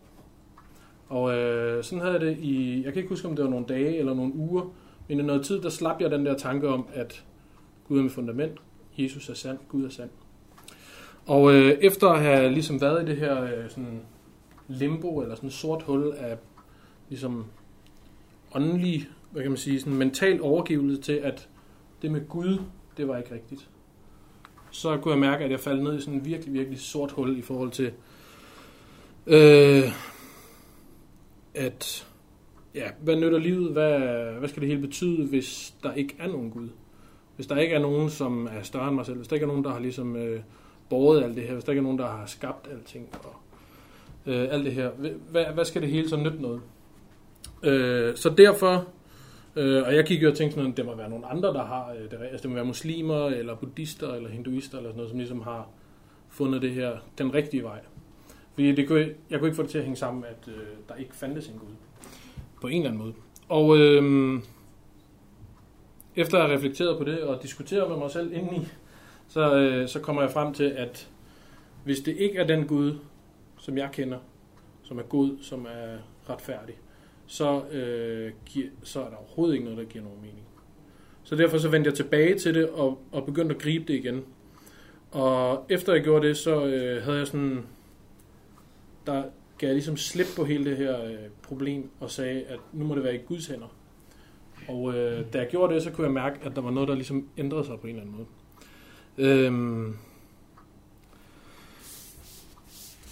Og 1.07 1.37
øh, 1.37 1.83
sådan 1.83 1.99
havde 1.99 2.13
jeg 2.13 2.21
det 2.21 2.37
i, 2.37 2.83
jeg 2.83 2.93
kan 2.93 2.99
ikke 3.01 3.09
huske, 3.09 3.27
om 3.27 3.35
det 3.35 3.45
var 3.45 3.51
nogle 3.51 3.65
dage 3.65 3.97
eller 3.97 4.13
nogle 4.13 4.35
uger, 4.35 4.73
men 5.07 5.19
i 5.19 5.23
noget 5.23 5.45
tid, 5.45 5.61
der 5.61 5.69
slap 5.69 6.01
jeg 6.01 6.11
den 6.11 6.25
der 6.25 6.37
tanke 6.37 6.67
om, 6.67 6.87
at 6.93 7.25
Gud 7.87 7.99
er 7.99 8.03
mit 8.03 8.11
fundament, 8.11 8.59
Jesus 8.97 9.29
er 9.29 9.33
sand, 9.33 9.57
Gud 9.69 9.85
er 9.85 9.89
sand. 9.89 10.09
Og 11.27 11.53
øh, 11.53 11.77
efter 11.81 12.09
at 12.09 12.21
have 12.21 12.51
ligesom 12.51 12.81
været 12.81 13.03
i 13.03 13.05
det 13.05 13.17
her 13.17 13.43
øh, 13.43 13.69
sådan 13.69 14.01
limbo, 14.67 15.21
eller 15.21 15.35
sådan 15.35 15.49
sort 15.49 15.83
hul 15.83 16.13
af 16.17 16.37
ligesom 17.09 17.45
åndelig, 18.55 19.07
hvad 19.31 19.41
kan 19.41 19.51
man 19.51 19.57
sige, 19.57 19.79
sådan 19.79 19.93
mental 19.93 20.41
overgivelse 20.41 21.01
til, 21.01 21.13
at 21.13 21.49
det 22.01 22.11
med 22.11 22.27
Gud, 22.27 22.61
det 22.97 23.07
var 23.07 23.17
ikke 23.17 23.33
rigtigt. 23.33 23.69
Så 24.71 24.97
kunne 24.97 25.11
jeg 25.11 25.19
mærke, 25.19 25.43
at 25.43 25.51
jeg 25.51 25.59
faldt 25.59 25.83
ned 25.83 25.97
i 25.97 26.01
sådan 26.01 26.13
en 26.13 26.25
virkelig, 26.25 26.53
virkelig 26.53 26.79
sort 26.79 27.11
hul 27.11 27.37
i 27.37 27.41
forhold 27.41 27.71
til, 27.71 27.91
øh, 29.27 29.83
at, 31.53 32.07
ja, 32.75 32.89
hvad 33.01 33.15
nytter 33.15 33.39
livet? 33.39 33.71
Hvad, 33.71 33.99
hvad 34.39 34.49
skal 34.49 34.61
det 34.61 34.69
hele 34.69 34.81
betyde, 34.81 35.27
hvis 35.27 35.75
der 35.83 35.93
ikke 35.93 36.15
er 36.19 36.27
nogen 36.27 36.51
Gud? 36.51 36.69
Hvis 37.35 37.47
der 37.47 37.57
ikke 37.57 37.75
er 37.75 37.79
nogen, 37.79 38.09
som 38.09 38.47
er 38.51 38.61
større 38.63 38.87
end 38.87 38.95
mig 38.95 39.05
selv, 39.05 39.17
hvis 39.17 39.27
der 39.27 39.35
ikke 39.35 39.43
er 39.43 39.47
nogen, 39.47 39.63
der 39.63 39.69
har 39.69 39.79
ligesom 39.79 40.15
øh, 40.15 40.41
båret 40.89 41.23
alt 41.23 41.35
det 41.35 41.43
her, 41.43 41.53
hvis 41.53 41.63
der 41.63 41.71
ikke 41.71 41.79
er 41.79 41.83
nogen, 41.83 41.99
der 41.99 42.07
har 42.07 42.25
skabt 42.25 42.67
alting 42.71 43.09
og 43.23 43.35
øh, 44.25 44.47
alt 44.51 44.65
det 44.65 44.73
her, 44.73 44.89
hvad, 45.31 45.45
hvad 45.53 45.65
skal 45.65 45.81
det 45.81 45.89
hele 45.89 46.09
så 46.09 46.17
nytte 46.17 46.41
noget? 46.41 46.61
Øh, 47.63 48.15
så 48.15 48.29
derfor, 48.29 48.87
øh, 49.55 49.83
og 49.83 49.95
jeg 49.95 50.05
gik 50.05 50.23
jo 50.23 50.29
og 50.29 50.35
tænkte 50.35 50.55
sådan, 50.55 50.71
at 50.71 50.77
det 50.77 50.85
må 50.85 50.95
være 50.95 51.09
nogle 51.09 51.25
andre, 51.25 51.53
der 51.53 51.65
har 51.65 51.91
øh, 51.91 52.11
det, 52.11 52.17
altså 52.21 52.43
det 52.43 52.49
må 52.49 52.55
være 52.55 52.65
muslimer, 52.65 53.25
eller 53.25 53.55
buddhister, 53.55 54.13
eller 54.13 54.29
hinduister, 54.29 54.77
eller 54.77 54.89
sådan 54.89 54.97
noget, 54.97 55.09
som 55.09 55.19
ligesom 55.19 55.41
har 55.41 55.69
fundet 56.29 56.61
det 56.61 56.71
her, 56.71 56.91
den 57.17 57.33
rigtige 57.33 57.63
vej. 57.63 57.79
Fordi 58.53 58.71
det 58.71 58.87
kunne, 58.87 59.09
jeg 59.29 59.39
kunne 59.39 59.47
ikke 59.47 59.55
få 59.55 59.61
det 59.61 59.71
til 59.71 59.77
at 59.77 59.83
hænge 59.83 59.97
sammen, 59.97 60.23
at 60.23 60.47
øh, 60.47 60.63
der 60.89 60.95
ikke 60.95 61.15
fandtes 61.15 61.47
en 61.47 61.59
Gud. 61.59 61.73
På 62.61 62.67
en 62.67 62.81
eller 62.81 62.89
anden 62.89 63.03
måde. 63.03 63.13
Og 63.49 63.77
øh, 63.77 64.39
efter 66.15 66.37
at 66.37 66.43
have 66.43 66.57
reflekteret 66.57 66.97
på 66.97 67.03
det, 67.03 67.21
og 67.21 67.43
diskuteret 67.43 67.89
med 67.89 67.97
mig 67.97 68.11
selv 68.11 68.33
indeni, 68.33 68.67
så, 69.27 69.55
øh, 69.55 69.87
så 69.87 69.99
kommer 69.99 70.21
jeg 70.21 70.31
frem 70.31 70.53
til, 70.53 70.63
at 70.63 71.09
hvis 71.83 71.99
det 71.99 72.17
ikke 72.17 72.39
er 72.39 72.47
den 72.47 72.67
Gud, 72.67 72.97
som 73.57 73.77
jeg 73.77 73.89
kender, 73.93 74.17
som 74.83 74.99
er 74.99 75.03
god, 75.03 75.37
som 75.41 75.65
er 75.65 75.97
retfærdig, 76.29 76.75
så, 77.25 77.63
øh, 77.71 78.31
giver, 78.45 78.67
så 78.83 78.99
er 78.99 79.09
der 79.09 79.15
overhovedet 79.15 79.53
ikke 79.53 79.65
noget, 79.65 79.79
der 79.79 79.85
giver 79.85 80.03
nogen 80.03 80.21
mening. 80.21 80.47
Så 81.23 81.35
derfor 81.35 81.57
så 81.57 81.69
vendte 81.69 81.87
jeg 81.87 81.95
tilbage 81.95 82.37
til 82.39 82.55
det 82.55 82.69
og, 82.69 83.01
og 83.11 83.25
begyndte 83.25 83.55
at 83.55 83.61
gribe 83.61 83.85
det 83.87 83.93
igen. 83.99 84.25
Og 85.11 85.65
efter 85.69 85.93
jeg 85.93 86.03
gjorde 86.03 86.27
det, 86.27 86.37
så 86.37 86.65
øh, 86.65 87.03
havde 87.03 87.17
jeg 87.17 87.27
sådan, 87.27 87.65
der 89.05 89.23
gav 89.57 89.67
jeg 89.67 89.75
ligesom 89.75 89.97
slip 89.97 90.25
på 90.35 90.43
hele 90.43 90.65
det 90.65 90.77
her 90.77 91.03
øh, 91.05 91.17
problem 91.41 91.89
og 91.99 92.11
sagde, 92.11 92.43
at 92.43 92.59
nu 92.73 92.85
må 92.85 92.95
det 92.95 93.03
være 93.03 93.15
i 93.15 93.21
Guds 93.27 93.47
hænder. 93.47 93.75
Og 94.67 94.93
øh, 94.93 95.33
da 95.33 95.37
jeg 95.37 95.47
gjorde 95.47 95.73
det, 95.73 95.83
så 95.83 95.91
kunne 95.91 96.05
jeg 96.05 96.13
mærke, 96.13 96.39
at 96.43 96.55
der 96.55 96.61
var 96.61 96.71
noget, 96.71 96.89
der 96.89 96.95
ligesom 96.95 97.29
ændrede 97.37 97.65
sig 97.65 97.79
på 97.79 97.87
en 97.87 97.89
eller 97.89 98.01
anden 98.01 98.15
måde. 98.15 98.27
Øhm, 99.17 99.95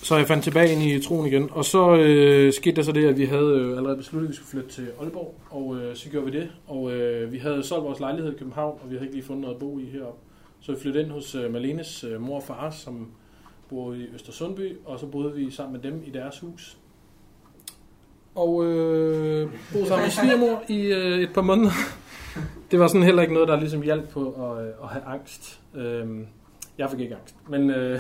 så 0.04 0.18
jeg 0.18 0.28
fandt 0.28 0.44
tilbage 0.44 0.72
ind 0.72 0.82
i 0.82 1.08
troen 1.08 1.28
igen, 1.28 1.50
og 1.52 1.66
så 1.66 1.96
øh, 1.96 2.54
skete 2.54 2.76
der 2.76 2.82
så 2.82 2.92
det, 2.92 3.08
at 3.08 3.18
vi 3.18 3.26
havde 3.26 3.60
øh, 3.60 3.78
allerede 3.78 3.98
besluttet, 3.98 4.28
at 4.28 4.32
vi 4.32 4.36
skulle 4.36 4.50
flytte 4.50 4.70
til 4.70 4.92
Aalborg, 5.02 5.36
og 5.50 5.78
øh, 5.78 5.96
så 5.96 6.10
gjorde 6.10 6.32
vi 6.32 6.40
det, 6.40 6.52
og 6.68 6.92
øh, 6.92 7.32
vi 7.32 7.38
havde 7.38 7.64
solgt 7.64 7.86
vores 7.86 8.00
lejlighed 8.00 8.34
i 8.34 8.38
København, 8.38 8.80
og 8.84 8.90
vi 8.90 8.96
havde 8.96 9.06
ikke 9.06 9.16
lige 9.16 9.26
fundet 9.26 9.42
noget 9.42 9.56
at 9.56 9.60
bo 9.60 9.80
i 9.80 9.86
heroppe. 9.86 10.20
Så 10.62 10.72
vi 10.72 10.80
flyttede 10.80 11.04
ind 11.04 11.12
hos 11.12 11.36
øh, 11.36 11.54
Malenes 11.54 12.04
øh, 12.04 12.22
mor 12.22 12.36
og 12.36 12.44
far, 12.44 12.70
som 12.70 13.08
bor 13.70 13.94
i 13.94 14.08
Østersundby, 14.14 14.78
og 14.86 15.00
så 15.00 15.06
boede 15.06 15.34
vi 15.34 15.52
sammen 15.52 15.82
med 15.82 15.92
dem 15.92 16.04
i 16.06 16.10
deres 16.10 16.40
hus. 16.40 16.78
Og 18.36 18.66
øh, 18.66 19.50
boede 19.74 19.88
sammen 19.88 20.06
med 20.06 20.12
svigermor 20.12 20.64
i 20.68 20.82
øh, 20.82 21.20
et 21.20 21.34
par 21.34 21.42
måneder. 21.42 21.72
det 22.72 22.80
var 22.80 22.88
sådan 22.88 23.04
heller 23.04 23.22
ikke 23.22 23.34
noget, 23.34 23.50
der 23.50 23.60
ligesom 23.60 23.82
hjalp 23.82 24.10
på 24.10 24.32
at, 24.32 24.66
øh, 24.66 24.74
at 24.84 24.90
have 24.90 25.04
angst. 25.04 25.62
Øh, 25.76 26.20
jeg 26.78 26.90
fik 26.92 27.00
ikke 27.00 27.16
angst, 27.16 27.36
men 27.50 27.70
øh, 27.70 28.00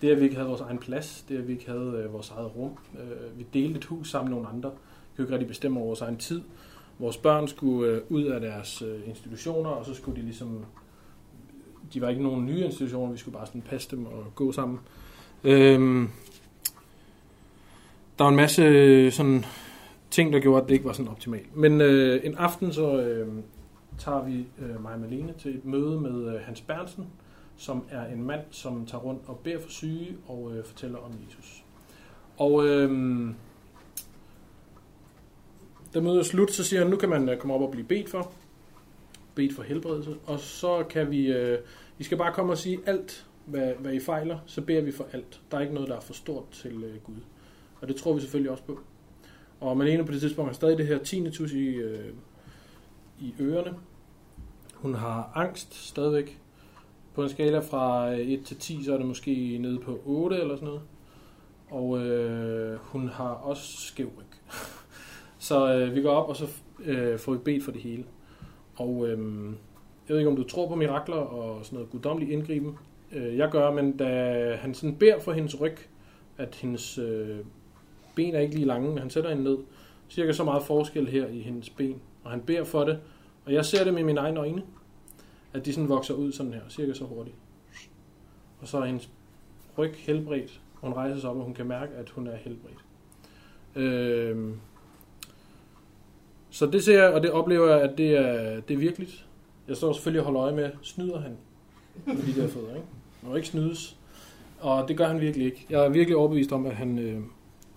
det, 0.00 0.10
at 0.10 0.20
vi 0.20 0.24
ikke 0.24 0.36
havde 0.36 0.48
vores 0.48 0.60
egen 0.60 0.78
plads, 0.78 1.24
det, 1.28 1.38
at 1.38 1.48
vi 1.48 1.52
ikke 1.52 1.70
havde 1.70 2.02
øh, 2.04 2.12
vores 2.12 2.30
eget 2.30 2.56
rum. 2.56 2.70
Øh, 2.98 3.38
vi 3.38 3.46
delte 3.54 3.78
et 3.78 3.84
hus 3.84 4.10
sammen 4.10 4.30
med 4.30 4.36
nogle 4.36 4.56
andre. 4.56 4.70
Vi 4.70 5.16
kunne 5.16 5.24
ikke 5.24 5.34
rigtig 5.34 5.48
bestemme 5.48 5.78
over 5.78 5.86
vores 5.86 6.00
egen 6.00 6.16
tid. 6.16 6.42
Vores 6.98 7.16
børn 7.16 7.48
skulle 7.48 7.90
øh, 7.90 8.00
ud 8.08 8.22
af 8.22 8.40
deres 8.40 8.82
øh, 8.82 9.08
institutioner, 9.08 9.70
og 9.70 9.86
så 9.86 9.94
skulle 9.94 10.20
de 10.20 10.24
ligesom 10.24 10.64
de 11.94 12.00
var 12.00 12.08
ikke 12.08 12.22
nogen 12.22 12.46
nye 12.46 12.64
institutioner, 12.64 13.12
vi 13.12 13.18
skulle 13.18 13.36
bare 13.36 13.46
sådan 13.46 13.62
passe 13.62 13.90
dem 13.90 14.06
og 14.06 14.32
gå 14.34 14.52
sammen. 14.52 14.78
Øhm, 15.44 16.08
der 18.18 18.24
var 18.24 18.28
en 18.28 18.36
masse 18.36 18.62
øh, 18.62 19.12
sådan 19.12 19.44
ting, 20.10 20.32
der 20.32 20.40
gjorde, 20.40 20.62
at 20.62 20.68
det 20.68 20.74
ikke 20.74 20.86
var 20.86 20.92
sådan 20.92 21.10
optimalt. 21.10 21.56
Men 21.56 21.80
øh, 21.80 22.20
en 22.24 22.34
aften 22.34 22.72
så 22.72 23.00
øh, 23.00 23.28
tager 23.98 24.24
vi 24.24 24.46
øh, 24.58 24.82
mig 24.82 24.92
og 24.92 25.00
Malene 25.00 25.34
til 25.38 25.56
et 25.56 25.64
møde 25.64 26.00
med 26.00 26.34
øh, 26.34 26.40
Hans 26.40 26.60
Bernsen, 26.60 27.06
som 27.56 27.84
er 27.90 28.06
en 28.06 28.22
mand, 28.22 28.40
som 28.50 28.86
tager 28.86 29.02
rundt 29.02 29.22
og 29.26 29.38
beder 29.38 29.60
for 29.60 29.70
syge 29.70 30.16
og 30.28 30.52
øh, 30.56 30.64
fortæller 30.64 30.98
om 30.98 31.12
Jesus. 31.26 31.64
Og 32.38 32.66
øh, 32.66 32.90
da 35.94 36.00
mødet 36.00 36.18
er 36.18 36.22
slut, 36.22 36.50
så 36.50 36.64
siger 36.64 36.80
han, 36.82 36.90
nu 36.90 36.96
kan 36.96 37.08
man 37.08 37.28
øh, 37.28 37.38
komme 37.38 37.54
op 37.54 37.62
og 37.62 37.70
blive 37.70 37.86
bedt 37.86 38.10
for. 38.10 38.32
Bedt 39.34 39.54
for 39.54 39.62
helbredelse. 39.62 40.16
Og 40.26 40.40
så 40.40 40.84
kan 40.90 41.10
vi, 41.10 41.26
øh, 41.32 41.58
I 41.98 42.04
skal 42.04 42.18
bare 42.18 42.32
komme 42.32 42.52
og 42.52 42.58
sige 42.58 42.78
alt, 42.86 43.26
hvad, 43.44 43.72
hvad 43.78 43.92
I 43.92 44.00
fejler, 44.00 44.38
så 44.46 44.60
beder 44.60 44.80
vi 44.80 44.92
for 44.92 45.06
alt. 45.12 45.40
Der 45.50 45.56
er 45.56 45.60
ikke 45.60 45.74
noget, 45.74 45.88
der 45.88 45.96
er 45.96 46.00
for 46.00 46.14
stort 46.14 46.50
til 46.50 46.84
øh, 46.84 47.00
Gud. 47.04 47.20
Og 47.80 47.88
det 47.88 47.96
tror 47.96 48.14
vi 48.14 48.20
selvfølgelig 48.20 48.50
også 48.50 48.64
på. 48.64 48.80
Og 49.60 49.76
Malene 49.76 50.04
på 50.04 50.12
det 50.12 50.20
tidspunkt 50.20 50.48
har 50.48 50.54
stadig 50.54 50.78
det 50.78 50.86
her 50.86 50.98
tinnitus 50.98 51.52
i, 51.52 51.66
øh, 51.66 52.12
i 53.20 53.34
ørerne. 53.40 53.74
Hun 54.76 54.94
har 54.94 55.32
angst 55.34 55.74
stadigvæk. 55.74 56.40
På 57.14 57.22
en 57.22 57.28
skala 57.28 57.58
fra 57.58 58.12
øh, 58.12 58.18
1 58.18 58.44
til 58.44 58.56
10, 58.56 58.84
så 58.84 58.92
er 58.92 58.96
det 58.96 59.06
måske 59.06 59.58
nede 59.60 59.78
på 59.78 60.00
8 60.04 60.36
eller 60.36 60.56
sådan 60.56 60.66
noget. 60.66 60.82
Og 61.70 61.98
øh, 61.98 62.78
hun 62.82 63.08
har 63.08 63.30
også 63.30 63.76
skæv 63.76 64.06
ryg. 64.18 64.54
så 65.48 65.74
øh, 65.74 65.94
vi 65.94 66.02
går 66.02 66.10
op, 66.10 66.28
og 66.28 66.36
så 66.36 66.46
øh, 66.84 67.18
får 67.18 67.32
vi 67.32 67.38
bedt 67.38 67.64
for 67.64 67.72
det 67.72 67.80
hele. 67.80 68.04
Og 68.76 69.08
øh, 69.08 69.18
jeg 70.08 70.14
ved 70.14 70.18
ikke, 70.18 70.30
om 70.30 70.36
du 70.36 70.44
tror 70.44 70.68
på 70.68 70.74
mirakler 70.74 71.16
og 71.16 71.64
sådan 71.64 71.76
noget 71.76 71.90
guddommelig 71.90 72.32
indgriben. 72.32 72.78
Øh, 73.12 73.36
jeg 73.36 73.50
gør, 73.50 73.70
men 73.70 73.96
da 73.96 74.56
han 74.60 74.74
sådan 74.74 74.96
beder 74.96 75.20
for 75.20 75.32
hendes 75.32 75.60
ryg, 75.60 75.76
at 76.38 76.54
hendes 76.54 76.98
øh, 76.98 77.38
ben 78.14 78.34
er 78.34 78.40
ikke 78.40 78.54
lige 78.54 78.66
lange, 78.66 78.88
men 78.88 78.98
han 78.98 79.10
sætter 79.10 79.30
hende 79.30 79.44
ned. 79.44 79.58
Cirka 80.08 80.32
så 80.32 80.44
meget 80.44 80.62
forskel 80.62 81.08
her 81.08 81.26
i 81.26 81.40
hendes 81.40 81.70
ben. 81.70 82.00
Og 82.24 82.30
han 82.30 82.40
beder 82.40 82.64
for 82.64 82.84
det. 82.84 82.98
Og 83.46 83.52
jeg 83.52 83.64
ser 83.64 83.84
det 83.84 83.94
med 83.94 84.04
mine 84.04 84.20
egne 84.20 84.40
øjne. 84.40 84.62
At 85.52 85.66
de 85.66 85.72
sådan 85.72 85.88
vokser 85.88 86.14
ud 86.14 86.32
sådan 86.32 86.52
her, 86.52 86.60
cirka 86.68 86.92
så 86.92 87.04
hurtigt. 87.04 87.36
Og 88.60 88.68
så 88.68 88.78
er 88.78 88.84
hendes 88.84 89.10
ryg 89.78 89.94
helbredt. 89.96 90.60
Og 90.80 90.88
hun 90.88 90.96
rejser 90.96 91.20
sig 91.20 91.30
op, 91.30 91.36
og 91.36 91.44
hun 91.44 91.54
kan 91.54 91.66
mærke, 91.66 91.94
at 91.94 92.10
hun 92.10 92.26
er 92.26 92.36
helbredt. 92.36 92.84
Øh, 93.76 94.54
så 96.50 96.66
det 96.66 96.84
ser 96.84 97.02
jeg, 97.02 97.12
og 97.12 97.22
det 97.22 97.30
oplever 97.30 97.68
jeg, 97.70 97.80
at 97.82 97.98
det 97.98 98.16
er, 98.16 98.60
det 98.60 98.74
er 98.74 98.78
virkeligt. 98.78 99.26
Jeg 99.68 99.76
står 99.76 99.92
selvfølgelig 99.92 100.20
og 100.20 100.24
holder 100.24 100.42
øje 100.42 100.54
med, 100.54 100.70
snyder 100.82 101.20
han 101.20 101.36
med 102.06 102.34
de 102.34 102.40
der 102.40 102.48
fødder, 102.48 102.74
ikke? 102.74 102.86
Han 103.20 103.30
må 103.30 103.36
ikke 103.36 103.48
snydes. 103.48 103.96
Og 104.60 104.88
det 104.88 104.96
gør 104.96 105.06
han 105.06 105.20
virkelig 105.20 105.46
ikke. 105.46 105.66
Jeg 105.70 105.84
er 105.84 105.88
virkelig 105.88 106.16
overbevist 106.16 106.52
om, 106.52 106.66
at, 106.66 106.76
han, 106.76 106.98
øh, 106.98 107.22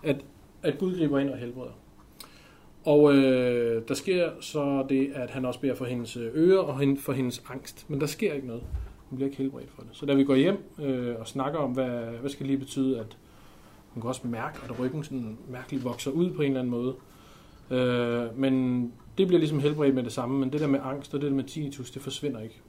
at, 0.03 0.25
at 0.63 0.77
Gud 0.77 0.97
griber 0.97 1.19
ind 1.19 1.29
og 1.29 1.37
helbreder. 1.37 1.71
Og 2.89 3.13
øh, 3.13 3.81
der 3.87 3.93
sker 3.93 4.29
så 4.39 4.85
det, 4.89 5.11
at 5.13 5.29
han 5.29 5.45
også 5.45 5.59
beder 5.59 5.75
for 5.75 5.85
hendes 5.85 6.17
øh, 6.17 6.31
ører 6.35 6.59
og 6.59 6.81
for 6.97 7.13
hendes 7.13 7.43
angst. 7.49 7.85
Men 7.89 8.01
der 8.01 8.07
sker 8.07 8.33
ikke 8.33 8.47
noget. 8.47 8.63
Hun 9.09 9.17
bliver 9.17 9.29
ikke 9.29 9.37
helbredt 9.37 9.71
for 9.71 9.81
det. 9.81 9.89
Så 9.91 10.05
da 10.05 10.13
vi 10.13 10.23
går 10.23 10.35
hjem 10.35 10.57
øh, 10.79 11.15
og 11.19 11.27
snakker 11.27 11.59
om, 11.59 11.71
hvad, 11.71 11.89
hvad 11.89 12.29
skal 12.29 12.45
lige 12.45 12.57
betyde, 12.57 12.99
at 12.99 13.17
hun 13.89 14.01
kan 14.01 14.07
også 14.07 14.27
mærke, 14.27 14.59
at 14.63 14.79
ryggen 14.79 15.03
sådan 15.03 15.37
mærkeligt 15.49 15.83
vokser 15.83 16.11
ud 16.11 16.31
på 16.31 16.41
en 16.41 16.47
eller 16.47 16.59
anden 16.59 16.71
måde. 16.71 16.95
Øh, 17.69 18.39
men 18.39 18.83
det 19.17 19.27
bliver 19.27 19.39
ligesom 19.39 19.59
helbredt 19.59 19.95
med 19.95 20.03
det 20.03 20.11
samme, 20.11 20.39
men 20.39 20.53
det 20.53 20.61
der 20.61 20.67
med 20.67 20.79
angst 20.83 21.13
og 21.13 21.21
det 21.21 21.29
der 21.29 21.35
med 21.35 21.43
tinnitus, 21.43 21.91
det 21.91 22.01
forsvinder 22.01 22.39
ikke. 22.39 22.61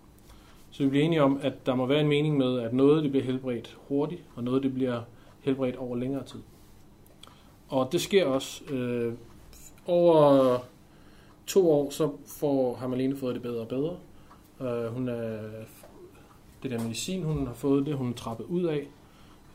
Så 0.70 0.82
vi 0.82 0.88
bliver 0.88 1.04
enige 1.04 1.22
om, 1.22 1.40
at 1.42 1.66
der 1.66 1.74
må 1.74 1.86
være 1.86 2.00
en 2.00 2.08
mening 2.08 2.36
med, 2.36 2.58
at 2.58 2.72
noget 2.72 3.02
det 3.02 3.10
bliver 3.10 3.24
helbredt 3.24 3.78
hurtigt, 3.88 4.22
og 4.34 4.44
noget 4.44 4.62
det 4.62 4.74
bliver 4.74 5.00
helbredt 5.40 5.76
over 5.76 5.96
længere 5.96 6.24
tid. 6.24 6.40
Og 7.68 7.88
det 7.92 8.00
sker 8.00 8.26
også. 8.26 8.74
Øh, 8.74 9.12
over 9.86 10.58
to 11.46 11.70
år, 11.70 11.90
så 11.90 12.10
får, 12.26 12.74
har 12.74 13.16
fået 13.16 13.34
det 13.34 13.42
bedre 13.42 13.60
og 13.60 13.68
bedre. 13.68 13.96
Øh, 14.60 14.92
hun 14.92 15.08
er, 15.08 15.38
det 16.62 16.70
der 16.70 16.82
medicin, 16.82 17.22
hun 17.22 17.46
har 17.46 17.54
fået, 17.54 17.86
det 17.86 17.94
hun 17.94 18.10
er 18.10 18.14
trappet 18.14 18.44
ud 18.44 18.64
af, 18.64 18.88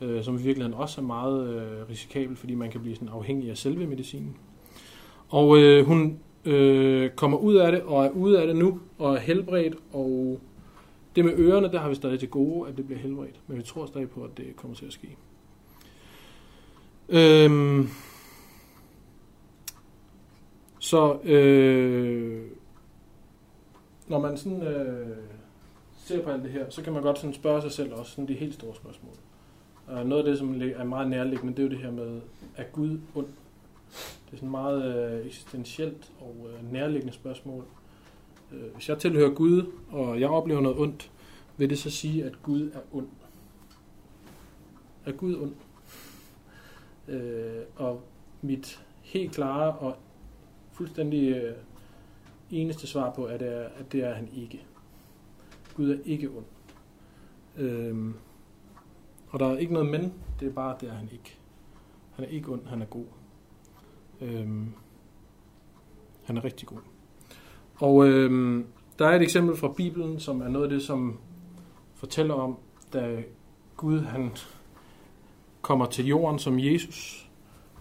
øh, 0.00 0.24
som 0.24 0.34
i 0.34 0.42
virkeligheden 0.42 0.74
også 0.74 1.00
er 1.00 1.04
meget 1.04 1.48
øh, 1.48 1.88
risikabel, 1.90 2.36
fordi 2.36 2.54
man 2.54 2.70
kan 2.70 2.80
blive 2.80 2.94
sådan 2.94 3.08
afhængig 3.08 3.50
af 3.50 3.56
selve 3.56 3.86
medicinen. 3.86 4.36
Og 5.28 5.58
øh, 5.58 5.86
hun 5.86 6.18
øh, 6.44 7.10
kommer 7.10 7.38
ud 7.38 7.54
af 7.54 7.72
det, 7.72 7.82
og 7.82 8.04
er 8.04 8.10
ude 8.10 8.40
af 8.40 8.46
det 8.46 8.56
nu, 8.56 8.80
og 8.98 9.14
er 9.14 9.18
helbredt, 9.18 9.74
og 9.92 10.40
det 11.16 11.24
med 11.24 11.32
ørerne, 11.36 11.72
der 11.72 11.78
har 11.78 11.88
vi 11.88 11.94
stadig 11.94 12.18
til 12.18 12.28
gode, 12.28 12.68
at 12.68 12.76
det 12.76 12.86
bliver 12.86 13.00
helbredt. 13.00 13.40
Men 13.46 13.56
vi 13.56 13.62
tror 13.62 13.86
stadig 13.86 14.10
på, 14.10 14.22
at 14.22 14.30
det 14.36 14.56
kommer 14.56 14.76
til 14.76 14.86
at 14.86 14.92
ske. 14.92 15.16
Øhm, 17.08 17.88
så 20.86 21.18
øh, 21.24 22.42
når 24.08 24.20
man 24.20 24.36
sådan 24.36 24.62
øh, 24.62 25.16
ser 25.96 26.22
på 26.22 26.30
alt 26.30 26.42
det 26.42 26.50
her, 26.50 26.70
så 26.70 26.82
kan 26.82 26.92
man 26.92 27.02
godt 27.02 27.18
sådan 27.18 27.34
spørge 27.34 27.62
sig 27.62 27.72
selv 27.72 27.92
også 27.92 28.10
sådan 28.10 28.28
de 28.28 28.34
helt 28.34 28.54
store 28.54 28.74
spørgsmål. 28.74 29.14
Og 29.86 30.06
noget 30.06 30.22
af 30.22 30.30
det, 30.30 30.38
som 30.38 30.62
er 30.62 30.84
meget 30.84 31.10
nærliggende, 31.10 31.52
det 31.52 31.58
er 31.58 31.62
jo 31.62 31.70
det 31.70 31.78
her 31.78 31.90
med, 31.90 32.20
er 32.56 32.64
Gud 32.64 33.00
ond? 33.14 33.26
Det 34.26 34.32
er 34.32 34.36
sådan 34.36 34.50
meget 34.50 34.96
øh, 34.96 35.26
eksistentielt 35.26 36.12
og 36.20 36.36
øh, 36.48 36.72
nærliggende 36.72 37.14
spørgsmål. 37.14 37.64
Øh, 38.52 38.74
hvis 38.74 38.88
jeg 38.88 38.98
tilhører 38.98 39.34
Gud, 39.34 39.72
og 39.90 40.20
jeg 40.20 40.28
oplever 40.28 40.60
noget 40.60 40.78
ondt, 40.78 41.10
vil 41.56 41.70
det 41.70 41.78
så 41.78 41.90
sige, 41.90 42.24
at 42.24 42.42
Gud 42.42 42.70
er 42.74 42.80
ond? 42.92 43.08
Er 45.06 45.12
Gud 45.12 45.36
ond? 45.36 45.54
Øh, 47.08 47.62
og 47.76 48.00
mit 48.42 48.82
helt 49.02 49.32
klare 49.32 49.72
og 49.72 49.96
fuldstændig 50.76 51.28
øh, 51.28 51.54
eneste 52.50 52.86
svar 52.86 53.10
på, 53.10 53.24
at 53.24 53.40
det, 53.40 53.48
er, 53.48 53.68
at 53.76 53.92
det 53.92 54.04
er 54.04 54.14
han 54.14 54.28
ikke. 54.36 54.64
Gud 55.74 55.90
er 55.90 55.98
ikke 56.04 56.28
ond. 56.28 56.44
Øhm, 57.56 58.14
og 59.28 59.40
der 59.40 59.46
er 59.46 59.56
ikke 59.56 59.72
noget 59.72 59.90
men, 59.90 60.12
det 60.40 60.48
er 60.48 60.52
bare, 60.52 60.76
det 60.80 60.88
er 60.88 60.94
han 60.94 61.08
ikke. 61.12 61.38
Han 62.12 62.24
er 62.24 62.28
ikke 62.28 62.52
ond, 62.52 62.66
han 62.66 62.82
er 62.82 62.86
god. 62.86 63.04
Øhm, 64.20 64.72
han 66.24 66.36
er 66.36 66.44
rigtig 66.44 66.68
god. 66.68 66.78
Og 67.76 68.08
øhm, 68.08 68.66
der 68.98 69.06
er 69.06 69.16
et 69.16 69.22
eksempel 69.22 69.56
fra 69.56 69.72
Bibelen, 69.76 70.20
som 70.20 70.40
er 70.40 70.48
noget 70.48 70.64
af 70.64 70.70
det, 70.70 70.82
som 70.82 71.18
fortæller 71.94 72.34
om, 72.34 72.58
da 72.92 73.22
Gud 73.76 74.00
han 74.00 74.30
kommer 75.62 75.86
til 75.86 76.06
jorden 76.06 76.38
som 76.38 76.58
Jesus. 76.58 77.30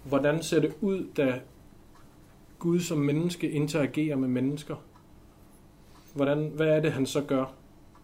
Hvordan 0.04 0.44
ser 0.44 0.60
det 0.62 0.74
ud, 0.82 1.08
da 1.18 1.42
Gud 2.66 2.80
som 2.80 2.98
menneske 2.98 3.50
interagerer 3.50 4.16
med 4.16 4.28
mennesker? 4.28 4.76
Hvordan, 6.14 6.52
hvad 6.56 6.68
er 6.68 6.80
det, 6.80 6.92
han 6.92 7.06
så 7.06 7.22
gør? 7.22 7.54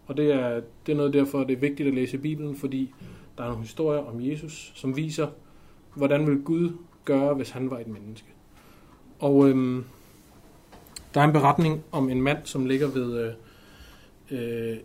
Og 0.06 0.16
det 0.16 0.32
er, 0.32 0.60
det 0.86 0.92
er 0.92 0.96
noget 0.96 1.12
derfor, 1.12 1.44
det 1.44 1.52
er 1.52 1.60
vigtigt 1.60 1.88
at 1.88 1.94
læse 1.94 2.18
Bibelen, 2.18 2.56
fordi 2.56 2.94
der 3.38 3.44
er 3.44 3.48
nogle 3.48 3.62
historier 3.62 4.00
om 4.00 4.20
Jesus, 4.20 4.72
som 4.74 4.96
viser, 4.96 5.26
hvordan 5.94 6.26
vil 6.26 6.42
Gud 6.42 6.70
gøre, 7.04 7.34
hvis 7.34 7.50
han 7.50 7.70
var 7.70 7.78
et 7.78 7.86
menneske. 7.86 8.26
Og 9.18 9.48
øhm, 9.48 9.84
der 11.14 11.20
er 11.20 11.24
en 11.24 11.32
beretning 11.32 11.84
om 11.92 12.10
en 12.10 12.22
mand, 12.22 12.38
som 12.44 12.66
ligger 12.66 12.88
ved 12.88 13.34
øh, 14.30 14.70
øh, 14.70 14.78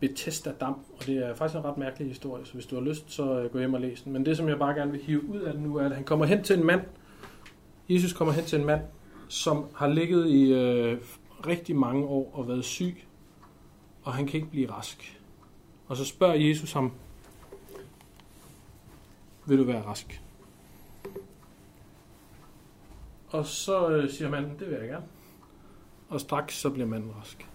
Bethesda 0.00 0.52
Dam, 0.60 0.74
og 0.98 1.06
det 1.06 1.26
er 1.26 1.34
faktisk 1.34 1.58
en 1.58 1.64
ret 1.64 1.78
mærkelig 1.78 2.08
historie, 2.08 2.46
så 2.46 2.54
hvis 2.54 2.66
du 2.66 2.74
har 2.74 2.82
lyst, 2.82 3.12
så 3.12 3.40
øh, 3.40 3.52
gå 3.52 3.58
hjem 3.58 3.74
og 3.74 3.80
læs 3.80 4.02
den. 4.02 4.12
Men 4.12 4.26
det, 4.26 4.36
som 4.36 4.48
jeg 4.48 4.58
bare 4.58 4.74
gerne 4.74 4.92
vil 4.92 5.00
hive 5.00 5.24
ud 5.30 5.40
af 5.40 5.52
den 5.52 5.62
nu, 5.62 5.76
er, 5.76 5.84
at 5.84 5.94
han 5.94 6.04
kommer 6.04 6.26
hen 6.26 6.42
til 6.42 6.58
en 6.58 6.66
mand, 6.66 6.80
Jesus 7.88 8.12
kommer 8.12 8.34
hen 8.34 8.44
til 8.44 8.58
en 8.58 8.66
mand, 8.66 8.80
som 9.32 9.66
har 9.74 9.88
ligget 9.88 10.28
i 10.28 10.52
øh, 10.52 11.00
rigtig 11.46 11.76
mange 11.76 12.06
år 12.06 12.30
og 12.34 12.48
været 12.48 12.64
syg, 12.64 13.04
og 14.02 14.14
han 14.14 14.26
kan 14.26 14.34
ikke 14.34 14.50
blive 14.50 14.70
rask. 14.70 15.20
Og 15.86 15.96
så 15.96 16.04
spørger 16.04 16.34
Jesus 16.34 16.72
ham, 16.72 16.92
vil 19.46 19.58
du 19.58 19.64
være 19.64 19.82
rask? 19.82 20.22
Og 23.28 23.46
så 23.46 23.88
øh, 23.88 24.10
siger 24.10 24.30
manden, 24.30 24.58
det 24.58 24.70
vil 24.70 24.78
jeg 24.78 24.88
gerne. 24.88 25.04
Og 26.08 26.20
straks 26.20 26.60
så 26.60 26.70
bliver 26.70 26.86
manden 26.86 27.10
rask. 27.20 27.48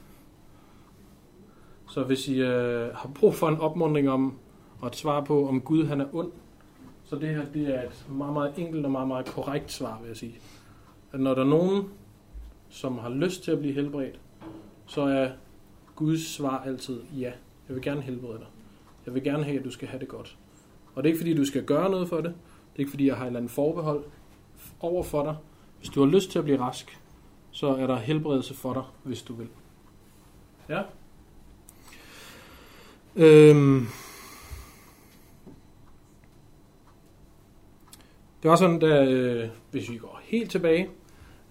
Så 1.89 2.03
hvis 2.03 2.27
I 2.27 2.39
øh, 2.39 2.95
har 2.95 3.09
brug 3.15 3.35
for 3.35 3.47
en 3.49 3.57
opmundring 3.57 4.09
om, 4.09 4.37
og 4.81 4.87
et 4.87 4.95
svar 4.95 5.23
på, 5.23 5.47
om 5.47 5.61
Gud 5.61 5.85
han 5.85 6.01
er 6.01 6.07
ond, 6.13 6.31
så 7.03 7.15
det 7.15 7.29
her 7.29 7.45
det 7.45 7.75
er 7.75 7.81
et 7.81 8.05
meget, 8.09 8.33
meget 8.33 8.53
enkelt 8.57 8.85
og 8.85 8.91
meget, 8.91 9.07
meget 9.07 9.25
korrekt 9.25 9.71
svar, 9.71 9.99
vil 10.01 10.07
jeg 10.07 10.17
sige. 10.17 10.39
At 11.11 11.19
når 11.19 11.33
der 11.33 11.41
er 11.41 11.47
nogen, 11.47 11.89
som 12.69 12.97
har 12.97 13.09
lyst 13.09 13.43
til 13.43 13.51
at 13.51 13.59
blive 13.59 13.73
helbredt, 13.73 14.19
så 14.85 15.01
er 15.01 15.29
Guds 15.95 16.27
svar 16.27 16.63
altid 16.65 17.01
ja. 17.17 17.31
Jeg 17.67 17.75
vil 17.75 17.83
gerne 17.83 18.01
helbrede 18.01 18.37
dig. 18.37 18.47
Jeg 19.05 19.13
vil 19.13 19.23
gerne 19.23 19.43
have, 19.43 19.59
at 19.59 19.65
du 19.65 19.71
skal 19.71 19.87
have 19.87 19.99
det 19.99 20.07
godt. 20.07 20.37
Og 20.95 21.03
det 21.03 21.09
er 21.09 21.13
ikke 21.13 21.19
fordi, 21.19 21.33
du 21.33 21.45
skal 21.45 21.63
gøre 21.63 21.89
noget 21.89 22.09
for 22.09 22.15
det. 22.15 22.25
Det 22.25 22.75
er 22.75 22.79
ikke 22.79 22.91
fordi, 22.91 23.07
jeg 23.07 23.15
har 23.15 23.23
et 23.23 23.27
eller 23.27 23.39
andet 23.39 23.51
forbehold 23.51 24.03
over 24.79 25.03
for 25.03 25.23
dig. 25.23 25.35
Hvis 25.79 25.89
du 25.89 25.99
har 25.99 26.07
lyst 26.11 26.31
til 26.31 26.39
at 26.39 26.45
blive 26.45 26.59
rask, 26.59 26.99
så 27.51 27.67
er 27.67 27.87
der 27.87 27.95
helbredelse 27.95 28.53
for 28.53 28.73
dig, 28.73 28.83
hvis 29.03 29.21
du 29.21 29.33
vil. 29.33 29.47
Ja? 30.69 30.81
Øhm, 33.15 33.87
det 38.43 38.49
var 38.49 38.55
sådan, 38.55 38.79
da, 38.79 39.05
øh, 39.05 39.49
hvis 39.71 39.91
vi 39.91 39.97
går 39.97 40.21
helt 40.23 40.51
tilbage, 40.51 40.89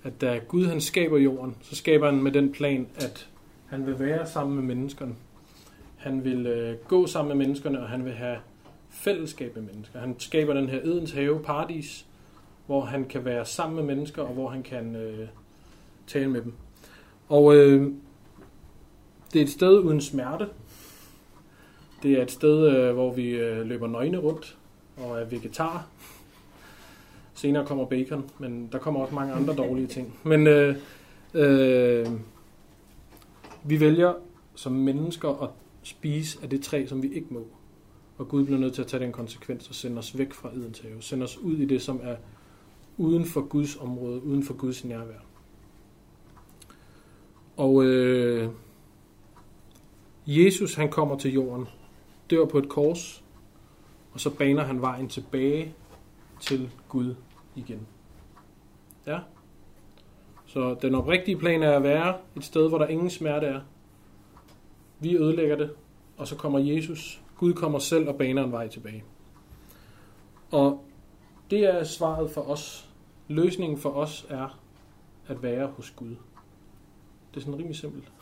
at 0.02 0.20
da 0.20 0.40
Gud 0.48 0.66
han 0.66 0.80
skaber 0.80 1.18
jorden, 1.18 1.56
så 1.62 1.76
skaber 1.76 2.06
han 2.10 2.22
med 2.22 2.32
den 2.32 2.52
plan, 2.52 2.86
at 2.96 3.28
han 3.66 3.86
vil 3.86 3.98
være 3.98 4.26
sammen 4.26 4.56
med 4.56 4.74
menneskerne. 4.74 5.14
Han 5.96 6.24
vil 6.24 6.46
øh, 6.46 6.76
gå 6.88 7.06
sammen 7.06 7.38
med 7.38 7.46
menneskerne, 7.46 7.80
og 7.80 7.88
han 7.88 8.04
vil 8.04 8.12
have 8.12 8.36
fællesskab 8.90 9.56
med 9.56 9.64
mennesker. 9.64 9.98
Han 9.98 10.14
skaber 10.18 10.54
den 10.54 10.68
her 10.68 10.80
Edens 10.80 11.12
have, 11.12 11.42
paradis, 11.42 12.06
hvor 12.66 12.80
han 12.80 13.04
kan 13.04 13.24
være 13.24 13.44
sammen 13.44 13.76
med 13.76 13.94
mennesker, 13.94 14.22
og 14.22 14.34
hvor 14.34 14.48
han 14.48 14.62
kan 14.62 14.96
øh, 14.96 15.28
tale 16.06 16.28
med 16.28 16.42
dem. 16.42 16.52
Og 17.28 17.56
øh, 17.56 17.92
det 19.32 19.38
er 19.38 19.44
et 19.44 19.50
sted 19.50 19.78
uden 19.78 20.00
smerte. 20.00 20.48
Det 22.02 22.12
er 22.12 22.22
et 22.22 22.30
sted, 22.30 22.76
øh, 22.76 22.94
hvor 22.94 23.12
vi 23.12 23.28
øh, 23.30 23.66
løber 23.66 23.86
nøgne 23.86 24.18
rundt 24.18 24.56
og 24.96 25.20
er 25.20 25.24
vegetar. 25.24 25.86
Senere 27.36 27.66
kommer 27.66 27.84
bacon, 27.84 28.30
men 28.38 28.68
der 28.72 28.78
kommer 28.78 29.00
også 29.00 29.14
mange 29.14 29.32
andre 29.32 29.54
dårlige 29.54 29.86
ting. 29.86 30.18
Men 30.24 30.46
øh, 30.46 30.76
øh, 31.34 32.06
vi 33.64 33.80
vælger 33.80 34.14
som 34.54 34.72
mennesker 34.72 35.42
at 35.42 35.50
spise 35.82 36.38
af 36.42 36.50
det 36.50 36.62
træ, 36.62 36.86
som 36.86 37.02
vi 37.02 37.12
ikke 37.12 37.26
må. 37.30 37.46
Og 38.18 38.28
Gud 38.28 38.44
bliver 38.44 38.60
nødt 38.60 38.74
til 38.74 38.82
at 38.82 38.88
tage 38.88 39.02
den 39.02 39.12
konsekvens 39.12 39.68
og 39.68 39.74
sende 39.74 39.98
os 39.98 40.18
væk 40.18 40.32
fra 40.32 40.48
Edens 40.48 40.80
have. 40.80 41.02
Sende 41.02 41.24
os 41.24 41.38
ud 41.38 41.56
i 41.56 41.64
det, 41.64 41.82
som 41.82 42.00
er 42.02 42.16
uden 42.96 43.24
for 43.24 43.40
Guds 43.40 43.76
område, 43.76 44.22
uden 44.22 44.42
for 44.42 44.54
Guds 44.54 44.84
nærvær. 44.84 45.24
Og 47.56 47.84
øh, 47.84 48.48
Jesus 50.26 50.74
han 50.74 50.90
kommer 50.90 51.18
til 51.18 51.32
jorden, 51.32 51.66
dør 52.30 52.44
på 52.44 52.58
et 52.58 52.68
kors, 52.68 53.24
og 54.12 54.20
så 54.20 54.30
baner 54.30 54.62
han 54.62 54.80
vejen 54.80 55.08
tilbage 55.08 55.74
til 56.40 56.70
Gud 56.88 57.14
igen. 57.54 57.86
Ja. 59.06 59.18
Så 60.46 60.76
den 60.82 60.94
oprigtige 60.94 61.36
plan 61.36 61.62
er 61.62 61.76
at 61.76 61.82
være 61.82 62.16
et 62.36 62.44
sted, 62.44 62.68
hvor 62.68 62.78
der 62.78 62.86
ingen 62.86 63.10
smerte 63.10 63.46
er. 63.46 63.60
Vi 65.00 65.16
ødelægger 65.16 65.56
det, 65.56 65.70
og 66.16 66.28
så 66.28 66.36
kommer 66.36 66.58
Jesus. 66.58 67.22
Gud 67.36 67.52
kommer 67.52 67.78
selv 67.78 68.08
og 68.08 68.16
baner 68.16 68.44
en 68.44 68.52
vej 68.52 68.68
tilbage. 68.68 69.04
Og 70.50 70.84
det 71.50 71.64
er 71.64 71.84
svaret 71.84 72.30
for 72.30 72.40
os. 72.40 72.90
Løsningen 73.28 73.78
for 73.78 73.90
os 73.90 74.26
er 74.28 74.60
at 75.28 75.42
være 75.42 75.66
hos 75.66 75.90
Gud. 75.90 76.16
Det 77.30 77.36
er 77.36 77.40
sådan 77.40 77.58
rimelig 77.58 77.76
simpelt. 77.76 78.12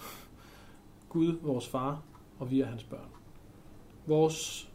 Gud, 1.09 1.39
vores 1.43 1.69
far, 1.69 2.03
og 2.39 2.51
vi 2.51 2.61
er 2.61 2.67
hans 2.67 2.85
børn. 2.85 3.09
Vores 4.07 4.71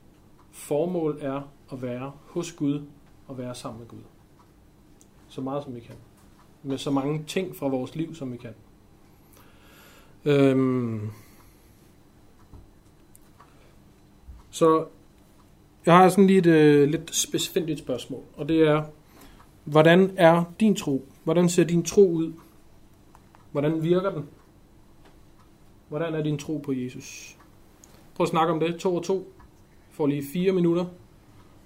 formål 0.52 1.18
er 1.22 1.42
at 1.72 1.82
være 1.82 2.12
hos 2.26 2.52
Gud 2.52 2.82
og 3.30 3.38
være 3.38 3.56
sammen 3.56 3.80
med 3.80 3.88
Gud. 3.88 4.04
Så 5.28 5.42
meget 5.42 5.64
som 5.64 5.76
vi 5.76 5.80
kan. 5.80 5.96
Med 6.64 6.78
så 6.78 6.92
mange 6.92 7.24
ting 7.28 7.56
fra 7.56 7.68
vores 7.68 7.96
liv, 7.96 8.16
som 8.16 8.32
vi 8.32 8.38
kan. 8.38 8.54
Øhm. 10.26 11.10
Så 14.50 14.86
jeg 15.86 15.98
har 15.98 16.10
sådan 16.10 16.28
lige 16.28 16.40
et 16.40 16.46
øh, 16.46 16.90
lidt 16.90 17.16
specifikt 17.16 17.80
spørgsmål, 17.80 18.24
og 18.38 18.50
det 18.50 18.62
er, 18.62 18.84
hvordan 19.64 20.14
er 20.18 20.44
din 20.60 20.76
tro? 20.76 21.06
Hvordan 21.24 21.50
ser 21.50 21.64
din 21.64 21.84
tro 21.84 22.12
ud? 22.12 22.34
Hvordan 23.52 23.84
virker 23.84 24.12
den? 24.12 24.26
Hvordan 25.88 26.14
er 26.14 26.24
din 26.24 26.38
tro 26.38 26.58
på 26.58 26.72
Jesus? 26.72 27.38
Prøv 28.16 28.24
at 28.24 28.30
snakke 28.30 28.54
om 28.54 28.60
det. 28.60 28.80
To 28.80 28.96
og 28.96 29.04
to. 29.04 29.34
Får 29.92 30.08
lige 30.08 30.24
fire 30.34 30.52
minutter. 30.52 30.86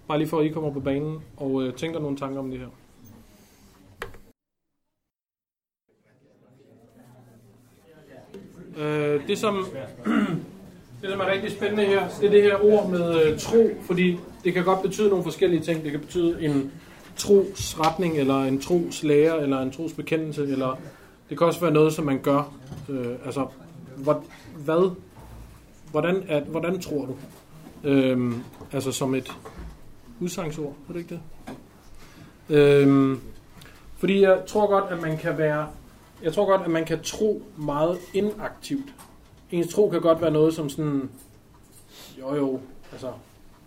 Bare 0.08 0.18
lige 0.18 0.28
for, 0.28 0.40
at 0.40 0.46
I 0.46 0.50
kommer 0.50 0.72
på 0.72 0.80
banen 0.80 1.20
og 1.38 1.64
øh, 1.64 1.74
tænker 1.74 2.00
nogle 2.00 2.18
tanker 2.18 2.40
om 2.40 2.52
det 2.52 2.60
her. 2.60 2.68
Øh, 8.78 9.28
det, 9.28 9.38
som, 9.38 9.66
det, 11.02 11.10
som 11.10 11.20
er 11.20 11.32
rigtig 11.32 11.52
spændende 11.52 11.86
her, 11.86 12.10
det 12.22 12.28
er 12.28 12.32
det 12.32 12.44
her 12.44 12.64
ord 12.64 12.90
med 12.90 13.26
øh, 13.26 13.40
tro, 13.40 13.70
fordi 13.82 14.20
det 14.44 14.54
kan 14.54 14.64
godt 14.64 14.82
betyde 14.82 15.10
nogle 15.10 15.24
forskellige 15.24 15.62
ting. 15.62 15.84
Det 15.84 15.92
kan 15.92 16.00
betyde 16.00 16.42
en 16.42 16.72
trosretning, 17.18 18.18
eller 18.18 18.44
en 18.44 18.62
troslærer, 18.62 19.36
eller 19.36 19.60
en 19.60 19.72
trosbekendelse, 19.72 20.44
eller 20.44 20.80
det 21.30 21.38
kan 21.38 21.48
også 21.48 21.62
være 21.62 21.72
noget, 21.72 21.94
som 21.94 22.06
man 22.06 22.20
gør. 22.20 22.54
Øh, 22.90 23.16
altså, 23.26 23.48
hvad, 23.98 24.16
hvad, 24.56 24.96
hvordan, 25.92 26.24
at, 26.28 26.44
hvordan 26.44 26.82
tror 26.82 27.06
du? 27.06 27.16
Øhm, 27.84 28.44
altså 28.72 28.92
som 28.92 29.16
et 29.16 29.32
udsangsord, 30.20 30.76
er 30.90 30.94
det 30.94 31.00
ikke 31.00 31.16
det? 31.16 31.22
Øhm, 32.58 33.20
fordi 33.98 34.22
jeg 34.22 34.44
tror 34.48 34.68
godt, 34.68 34.92
at 34.92 35.02
man 35.02 35.18
kan 35.18 35.38
være, 35.38 35.68
jeg 36.24 36.34
tror 36.34 36.46
godt, 36.46 36.62
at 36.62 36.72
man 36.72 36.86
kan 36.86 37.00
tro 37.04 37.42
meget 37.58 37.98
inaktivt. 38.14 38.96
Ens 39.52 39.74
tro 39.74 39.90
kan 39.90 40.02
godt 40.02 40.22
være 40.22 40.32
noget 40.32 40.54
som 40.54 40.70
sådan, 40.70 41.10
jo 42.20 42.36
jo, 42.36 42.60
altså, 42.92 43.12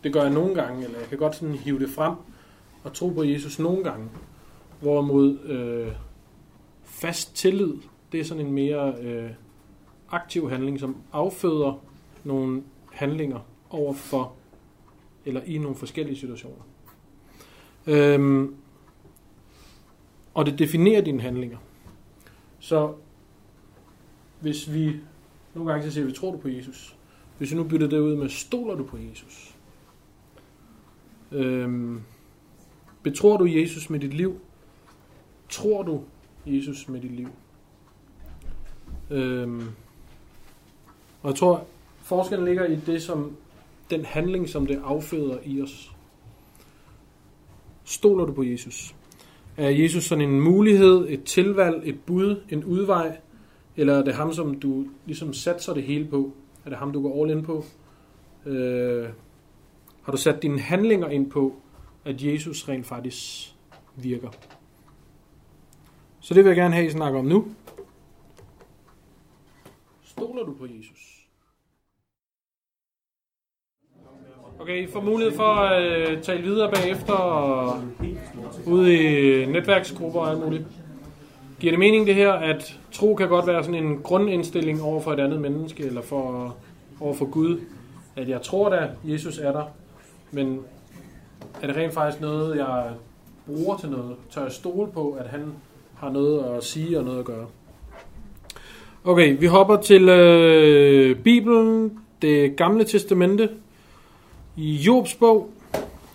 det 0.05 0.13
gør 0.13 0.23
jeg 0.23 0.33
nogle 0.33 0.55
gange, 0.55 0.85
eller 0.85 0.99
jeg 0.99 1.09
kan 1.09 1.19
godt 1.19 1.37
sådan 1.37 1.55
hive 1.55 1.79
det 1.79 1.91
frem 1.91 2.15
og 2.85 2.93
tro 2.93 3.09
på 3.09 3.23
Jesus 3.23 3.59
nogle 3.59 3.85
gange. 3.85 4.09
Hvorimod 4.81 5.39
øh, 5.39 5.93
fast 6.85 7.37
tillid, 7.37 7.75
det 8.13 8.21
er 8.21 8.25
sådan 8.25 8.47
en 8.47 8.53
mere 8.53 8.95
øh, 9.01 9.31
aktiv 10.11 10.51
handling, 10.51 10.81
som 10.81 10.97
afføder 11.13 11.81
nogle 12.25 12.63
handlinger 12.93 13.39
over 13.71 13.93
for, 13.93 14.33
eller 15.27 15.43
i 15.43 15.59
nogle 15.59 15.77
forskellige 15.77 16.17
situationer. 16.17 16.62
Øhm, 17.87 18.55
og 20.35 20.47
det 20.47 20.59
definerer 20.59 21.01
dine 21.01 21.21
handlinger. 21.21 21.59
Så 22.59 22.95
hvis 24.41 24.73
vi, 24.73 24.97
nogle 25.55 25.71
gange 25.71 25.87
så 25.87 25.95
siger 25.95 26.05
vi, 26.05 26.12
tror 26.12 26.33
du 26.33 26.39
på 26.39 26.49
Jesus? 26.49 26.97
Hvis 27.39 27.51
vi 27.51 27.57
nu 27.57 27.65
bytter 27.65 27.87
det 27.87 27.99
ud 27.99 28.17
med, 28.17 28.29
stoler 28.29 28.75
du 28.75 28.85
på 28.85 28.99
Jesus? 28.99 29.55
Øhm, 31.33 32.03
betror 33.03 33.37
du 33.37 33.45
Jesus 33.45 33.91
med 33.91 34.01
dit 34.01 34.15
liv? 34.15 34.41
Tror 35.49 35.83
du 35.83 36.03
Jesus 36.47 36.89
med 36.89 37.01
dit 37.01 37.12
liv? 37.12 37.29
Øhm, 39.11 39.69
og 41.23 41.31
jeg 41.31 41.39
tror, 41.39 41.67
forskellen 41.99 42.45
ligger 42.45 42.65
i 42.65 42.77
det, 42.77 43.03
som 43.03 43.37
den 43.90 44.05
handling, 44.05 44.49
som 44.49 44.66
det 44.66 44.81
afføder 44.85 45.38
i 45.44 45.62
os. 45.62 45.92
Stoler 47.85 48.25
du 48.25 48.33
på 48.33 48.42
Jesus? 48.42 48.94
Er 49.57 49.68
Jesus 49.68 50.05
sådan 50.05 50.29
en 50.29 50.40
mulighed, 50.40 51.07
et 51.09 51.25
tilvalg, 51.25 51.83
et 51.85 52.01
bud, 52.07 52.40
en 52.51 52.64
udvej? 52.64 53.18
Eller 53.77 53.94
er 53.94 54.05
det 54.05 54.14
ham, 54.14 54.33
som 54.33 54.61
du 54.61 54.87
ligesom 55.07 55.33
satser 55.33 55.75
det 55.75 55.83
hele 55.83 56.05
på? 56.05 56.33
Er 56.64 56.68
det 56.68 56.79
ham, 56.79 56.92
du 56.92 57.03
går 57.03 57.22
all 57.22 57.31
in 57.31 57.42
på? 57.44 57.64
Øh, 58.46 59.09
har 60.03 60.12
du 60.12 60.18
sat 60.18 60.42
dine 60.42 60.61
handlinger 60.61 61.09
ind 61.09 61.31
på, 61.31 61.57
at 62.05 62.22
Jesus 62.22 62.68
rent 62.68 62.87
faktisk 62.87 63.55
virker? 63.96 64.31
Så 66.20 66.35
det 66.35 66.44
vil 66.44 66.51
jeg 66.51 66.57
gerne 66.57 66.75
have, 66.75 66.87
I 66.87 66.90
snakker 66.90 67.18
om 67.18 67.25
nu. 67.25 67.55
Stoler 70.03 70.44
du 70.44 70.55
på 70.55 70.66
Jesus? 70.66 71.15
Okay, 74.61 74.83
I 74.83 74.87
får 74.92 75.01
mulighed 75.01 75.37
for 75.37 75.55
øh, 75.55 76.03
at 76.03 76.11
øh, 76.11 76.23
tale 76.23 76.42
videre 76.42 76.71
bagefter 76.73 77.12
og 77.12 77.83
ude 78.66 78.95
i 78.95 79.47
netværksgrupper 79.47 80.21
og 80.21 80.31
alt 80.31 80.45
muligt. 80.45 80.64
Giver 81.61 81.73
det 81.73 81.79
mening 81.79 82.07
det 82.07 82.14
her, 82.14 82.33
at 82.33 82.79
tro 82.92 83.14
kan 83.14 83.29
godt 83.29 83.47
være 83.47 83.64
sådan 83.64 83.85
en 83.85 83.99
grundindstilling 84.03 84.83
over 84.83 85.01
for 85.01 85.12
et 85.12 85.21
andet 85.21 85.40
menneske, 85.40 85.83
eller 85.87 86.03
for, 86.03 86.57
over 87.01 87.14
for 87.14 87.31
Gud? 87.31 87.61
At 88.16 88.29
jeg 88.29 88.42
tror 88.42 88.69
da, 88.69 88.88
Jesus 89.05 89.38
er 89.38 89.53
der, 89.53 89.64
men 90.31 90.61
er 91.62 91.66
det 91.66 91.77
rent 91.77 91.95
faktisk 91.95 92.21
noget, 92.21 92.57
jeg 92.57 92.85
bruger 93.47 93.77
til 93.77 93.88
noget? 93.88 94.16
Tør 94.31 94.42
jeg 94.42 94.53
stole 94.53 94.92
på, 94.92 95.16
at 95.21 95.27
han 95.27 95.53
har 95.97 96.11
noget 96.11 96.45
at 96.57 96.64
sige 96.64 96.99
og 96.99 97.05
noget 97.05 97.19
at 97.19 97.25
gøre? 97.25 97.47
Okay, 99.05 99.37
vi 99.38 99.47
hopper 99.47 99.77
til 99.77 100.09
øh, 100.09 101.16
Bibelen, 101.16 101.99
det 102.23 102.57
gamle 102.57 102.85
testamente, 102.85 103.49
Jobs 104.59 105.14
bog. 105.14 105.51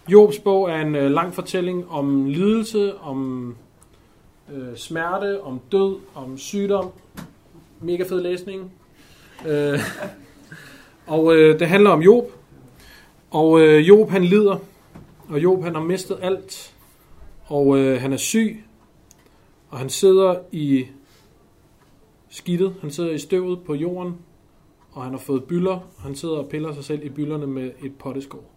Jobs 0.08 0.40
bog 0.40 0.70
er 0.70 0.82
en 0.82 0.96
øh, 0.96 1.12
lang 1.12 1.34
fortælling 1.34 1.90
om 1.90 2.26
lidelse, 2.26 2.98
om 2.98 3.56
øh, 4.54 4.78
smerte, 4.78 5.42
om 5.42 5.60
død, 5.72 5.98
om 6.16 6.38
sygdom. 6.38 6.90
Mega 7.80 8.04
fed 8.04 8.22
læsning. 8.22 8.72
Øh, 9.48 9.80
og 11.08 11.36
øh, 11.36 11.60
det 11.60 11.68
handler 11.68 11.90
om 11.90 12.02
Job. 12.02 12.32
Og 13.32 13.62
øh, 13.62 13.88
Job 13.88 14.10
han 14.10 14.24
lider, 14.24 14.58
og 15.30 15.44
Job 15.44 15.64
han 15.64 15.76
har 15.76 15.84
mistet 15.84 16.18
alt, 16.22 16.76
og 17.46 17.78
øh, 17.78 18.02
han 18.02 18.14
er 18.14 18.18
syg, 18.18 18.64
og 19.70 19.78
han 19.78 19.90
sidder 19.90 20.36
i 20.52 20.86
skidtet, 22.30 22.76
han 22.82 22.92
sidder 22.92 23.12
i 23.12 23.18
støvet 23.18 23.64
på 23.64 23.76
jorden, 23.76 24.16
og 24.92 25.04
han 25.04 25.12
har 25.12 25.20
fået 25.20 25.44
byller. 25.44 25.80
Han 26.00 26.16
sidder 26.16 26.36
og 26.36 26.50
piller 26.50 26.74
sig 26.74 26.84
selv 26.84 27.06
i 27.06 27.10
byllerne 27.10 27.48
med 27.48 27.72
et 27.84 27.96
potteskår. 27.96 28.54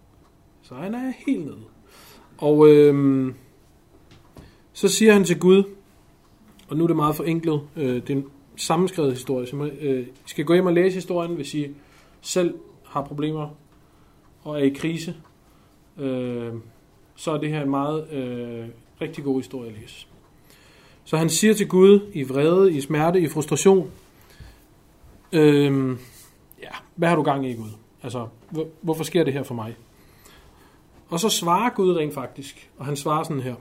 Så 0.62 0.74
han 0.74 0.94
er 0.94 1.12
helt 1.26 1.44
nede. 1.44 1.64
Og 2.38 2.68
øhm, 2.68 3.34
så 4.72 4.88
siger 4.88 5.12
han 5.12 5.24
til 5.24 5.38
Gud, 5.38 5.64
og 6.68 6.76
nu 6.76 6.84
er 6.84 6.86
det 6.86 6.96
meget 6.96 7.16
forenklet, 7.16 7.60
øh, 7.76 7.94
det 7.94 8.10
er 8.10 8.14
en 8.14 8.26
sammenskrevet 8.56 9.12
historie, 9.12 9.46
så 9.46 9.56
man 9.56 9.70
øh, 9.80 10.06
skal 10.26 10.44
gå 10.44 10.52
hjem 10.52 10.66
og 10.66 10.72
læse 10.72 10.94
historien, 10.94 11.34
hvis 11.34 11.54
I 11.54 11.68
selv 12.20 12.54
har 12.84 13.04
problemer 13.04 13.48
og 14.42 14.60
er 14.60 14.64
i 14.64 14.68
krise. 14.68 15.14
Øh, 15.98 16.52
så 17.16 17.30
er 17.30 17.38
det 17.38 17.48
her 17.48 17.62
en 17.62 17.70
meget 17.70 18.12
øh, 18.12 18.66
rigtig 19.00 19.24
god 19.24 19.40
historie 19.40 19.70
at 19.70 19.76
læse. 19.80 20.06
Så 21.04 21.16
han 21.16 21.30
siger 21.30 21.54
til 21.54 21.68
Gud 21.68 22.00
i 22.12 22.22
vrede, 22.22 22.72
i 22.72 22.80
smerte, 22.80 23.20
i 23.20 23.28
frustration, 23.28 23.90
øh, 25.32 25.96
ja, 26.64 26.76
hvad 26.94 27.08
har 27.08 27.16
du 27.16 27.22
gang 27.22 27.46
i 27.46 27.54
Gud? 27.54 27.70
Altså, 28.02 28.28
hvorfor 28.80 29.04
sker 29.04 29.24
det 29.24 29.32
her 29.32 29.42
for 29.42 29.54
mig? 29.54 29.76
Og 31.08 31.20
så 31.20 31.28
svarer 31.28 31.70
Gud 31.70 31.96
rent 31.96 32.14
faktisk, 32.14 32.70
og 32.78 32.86
han 32.86 32.96
svarer 32.96 33.22
sådan 33.22 33.42
her. 33.42 33.54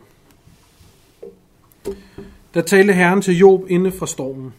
Der 2.53 2.61
talte 2.61 2.93
Herren 2.93 3.21
til 3.21 3.37
Job 3.37 3.65
inde 3.69 3.91
fra 3.91 4.07
stormen. 4.07 4.53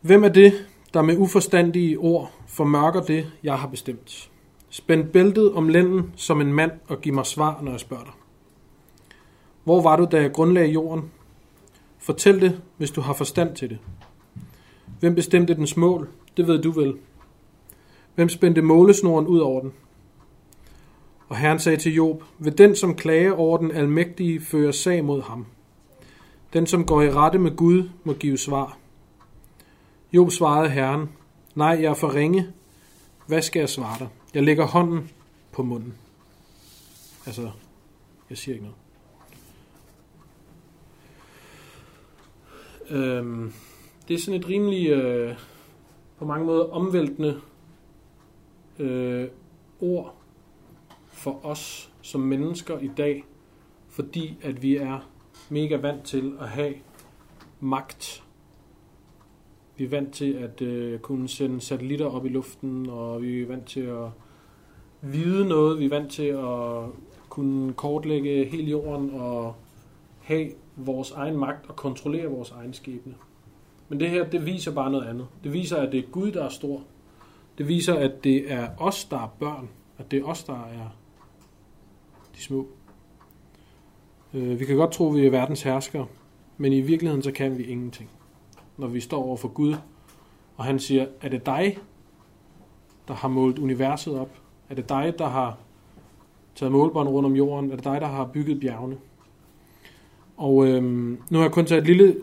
Hvem 0.00 0.24
er 0.24 0.28
det, 0.28 0.66
der 0.94 1.02
med 1.02 1.16
uforstandige 1.18 1.98
ord 1.98 2.32
formørker 2.46 3.02
det, 3.02 3.32
jeg 3.42 3.58
har 3.58 3.68
bestemt? 3.68 4.30
Spænd 4.70 5.08
bæltet 5.08 5.52
om 5.52 5.68
lænden 5.68 6.12
som 6.16 6.40
en 6.40 6.52
mand 6.52 6.72
og 6.88 7.00
giv 7.00 7.14
mig 7.14 7.26
svar, 7.26 7.60
når 7.62 7.70
jeg 7.70 7.80
spørger 7.80 8.04
dig. 8.04 8.12
Hvor 9.64 9.82
var 9.82 9.96
du, 9.96 10.08
da 10.12 10.20
jeg 10.20 10.32
grundlagde 10.32 10.72
jorden? 10.72 11.10
Fortæl 11.98 12.40
det, 12.40 12.60
hvis 12.76 12.90
du 12.90 13.00
har 13.00 13.12
forstand 13.12 13.56
til 13.56 13.70
det. 13.70 13.78
Hvem 15.00 15.14
bestemte 15.14 15.54
dens 15.54 15.76
mål? 15.76 16.08
Det 16.36 16.46
ved 16.46 16.62
du 16.62 16.70
vel. 16.70 16.94
Hvem 18.14 18.28
spændte 18.28 18.62
målesnoren 18.62 19.26
ud 19.26 19.38
over 19.38 19.60
den? 19.60 19.72
Og 21.28 21.36
Herren 21.36 21.58
sagde 21.58 21.78
til 21.78 21.94
Job, 21.94 22.24
ved 22.38 22.52
den, 22.52 22.76
som 22.76 22.96
klager 22.96 23.32
over 23.32 23.58
den 23.58 23.70
almægtige, 23.70 24.40
fører 24.40 24.72
sag 24.72 25.04
mod 25.04 25.22
ham. 25.22 25.46
Den, 26.52 26.66
som 26.66 26.86
går 26.86 27.02
i 27.02 27.10
rette 27.10 27.38
med 27.38 27.56
Gud, 27.56 27.88
må 28.04 28.12
give 28.12 28.38
svar. 28.38 28.78
Job 30.12 30.30
svarede 30.30 30.70
Herren, 30.70 31.08
nej, 31.54 31.78
jeg 31.80 31.90
er 31.90 31.94
for 31.94 32.14
ringe. 32.14 32.46
Hvad 33.26 33.42
skal 33.42 33.60
jeg 33.60 33.68
svare 33.68 33.98
dig? 33.98 34.08
Jeg 34.34 34.42
lægger 34.42 34.66
hånden 34.66 35.10
på 35.52 35.62
munden. 35.62 35.94
Altså, 37.26 37.50
jeg 38.30 38.38
siger 38.38 38.54
ikke 38.54 38.66
noget. 38.66 38.76
Øhm, 42.90 43.52
det 44.08 44.14
er 44.14 44.18
sådan 44.18 44.40
et 44.40 44.48
rimelig, 44.48 44.88
øh, 44.88 45.36
på 46.20 46.26
mange 46.26 46.46
måder 46.46 46.64
omvæltende 46.64 47.40
øh, 48.78 49.28
ord 49.80 50.14
for 51.06 51.46
os 51.46 51.92
som 52.02 52.20
mennesker 52.20 52.78
i 52.78 52.90
dag, 52.96 53.24
fordi 53.88 54.38
at 54.42 54.62
vi 54.62 54.76
er 54.76 55.10
mega 55.48 55.76
vant 55.76 56.04
til 56.04 56.36
at 56.40 56.48
have 56.48 56.74
magt. 57.60 58.24
Vi 59.76 59.84
er 59.84 59.88
vant 59.88 60.14
til 60.14 60.32
at 60.32 60.62
øh, 60.62 60.98
kunne 60.98 61.28
sende 61.28 61.60
satellitter 61.60 62.06
op 62.06 62.26
i 62.26 62.28
luften, 62.28 62.90
og 62.90 63.22
vi 63.22 63.42
er 63.42 63.46
vant 63.46 63.66
til 63.66 63.80
at 63.80 64.08
vide 65.00 65.48
noget. 65.48 65.78
Vi 65.78 65.84
er 65.84 65.90
vant 65.90 66.12
til 66.12 66.26
at 66.26 66.84
kunne 67.28 67.72
kortlægge 67.72 68.44
hele 68.44 68.70
jorden 68.70 69.10
og 69.10 69.54
have 70.20 70.50
vores 70.76 71.10
egen 71.10 71.36
magt 71.36 71.68
og 71.68 71.76
kontrollere 71.76 72.26
vores 72.26 72.50
egen 72.50 72.74
skæbne. 72.74 73.14
Men 73.90 74.00
det 74.00 74.10
her, 74.10 74.24
det 74.24 74.46
viser 74.46 74.72
bare 74.72 74.90
noget 74.90 75.06
andet. 75.06 75.26
Det 75.44 75.52
viser, 75.52 75.76
at 75.76 75.92
det 75.92 75.98
er 75.98 76.10
Gud, 76.10 76.32
der 76.32 76.44
er 76.44 76.48
stor. 76.48 76.82
Det 77.58 77.68
viser, 77.68 77.94
at 77.94 78.24
det 78.24 78.52
er 78.52 78.68
os, 78.78 79.04
der 79.04 79.18
er 79.18 79.28
børn. 79.38 79.68
At 79.98 80.10
det 80.10 80.18
er 80.18 80.24
os, 80.24 80.44
der 80.44 80.54
er 80.54 80.96
de 82.36 82.42
små. 82.42 82.66
Øh, 84.34 84.60
vi 84.60 84.64
kan 84.64 84.76
godt 84.76 84.92
tro, 84.92 85.08
at 85.08 85.16
vi 85.16 85.26
er 85.26 85.30
verdens 85.30 85.62
herskere, 85.62 86.06
men 86.56 86.72
i 86.72 86.80
virkeligheden 86.80 87.22
så 87.22 87.32
kan 87.32 87.58
vi 87.58 87.64
ingenting. 87.64 88.10
Når 88.76 88.86
vi 88.86 89.00
står 89.00 89.24
over 89.24 89.36
for 89.36 89.48
Gud, 89.48 89.74
og 90.56 90.64
han 90.64 90.78
siger, 90.78 91.06
er 91.20 91.28
det 91.28 91.46
dig, 91.46 91.78
der 93.08 93.14
har 93.14 93.28
målt 93.28 93.58
universet 93.58 94.18
op? 94.18 94.30
Er 94.68 94.74
det 94.74 94.88
dig, 94.88 95.14
der 95.18 95.28
har 95.28 95.58
taget 96.54 96.72
målbånd 96.72 97.08
rundt 97.08 97.26
om 97.26 97.36
jorden? 97.36 97.70
Er 97.70 97.76
det 97.76 97.84
dig, 97.84 98.00
der 98.00 98.06
har 98.06 98.24
bygget 98.24 98.60
bjergene? 98.60 98.96
Og 100.36 100.66
øhm, 100.66 101.22
nu 101.30 101.38
har 101.38 101.44
jeg 101.44 101.52
kun 101.52 101.66
taget 101.66 101.80
et 101.80 101.86
lille, 101.86 102.16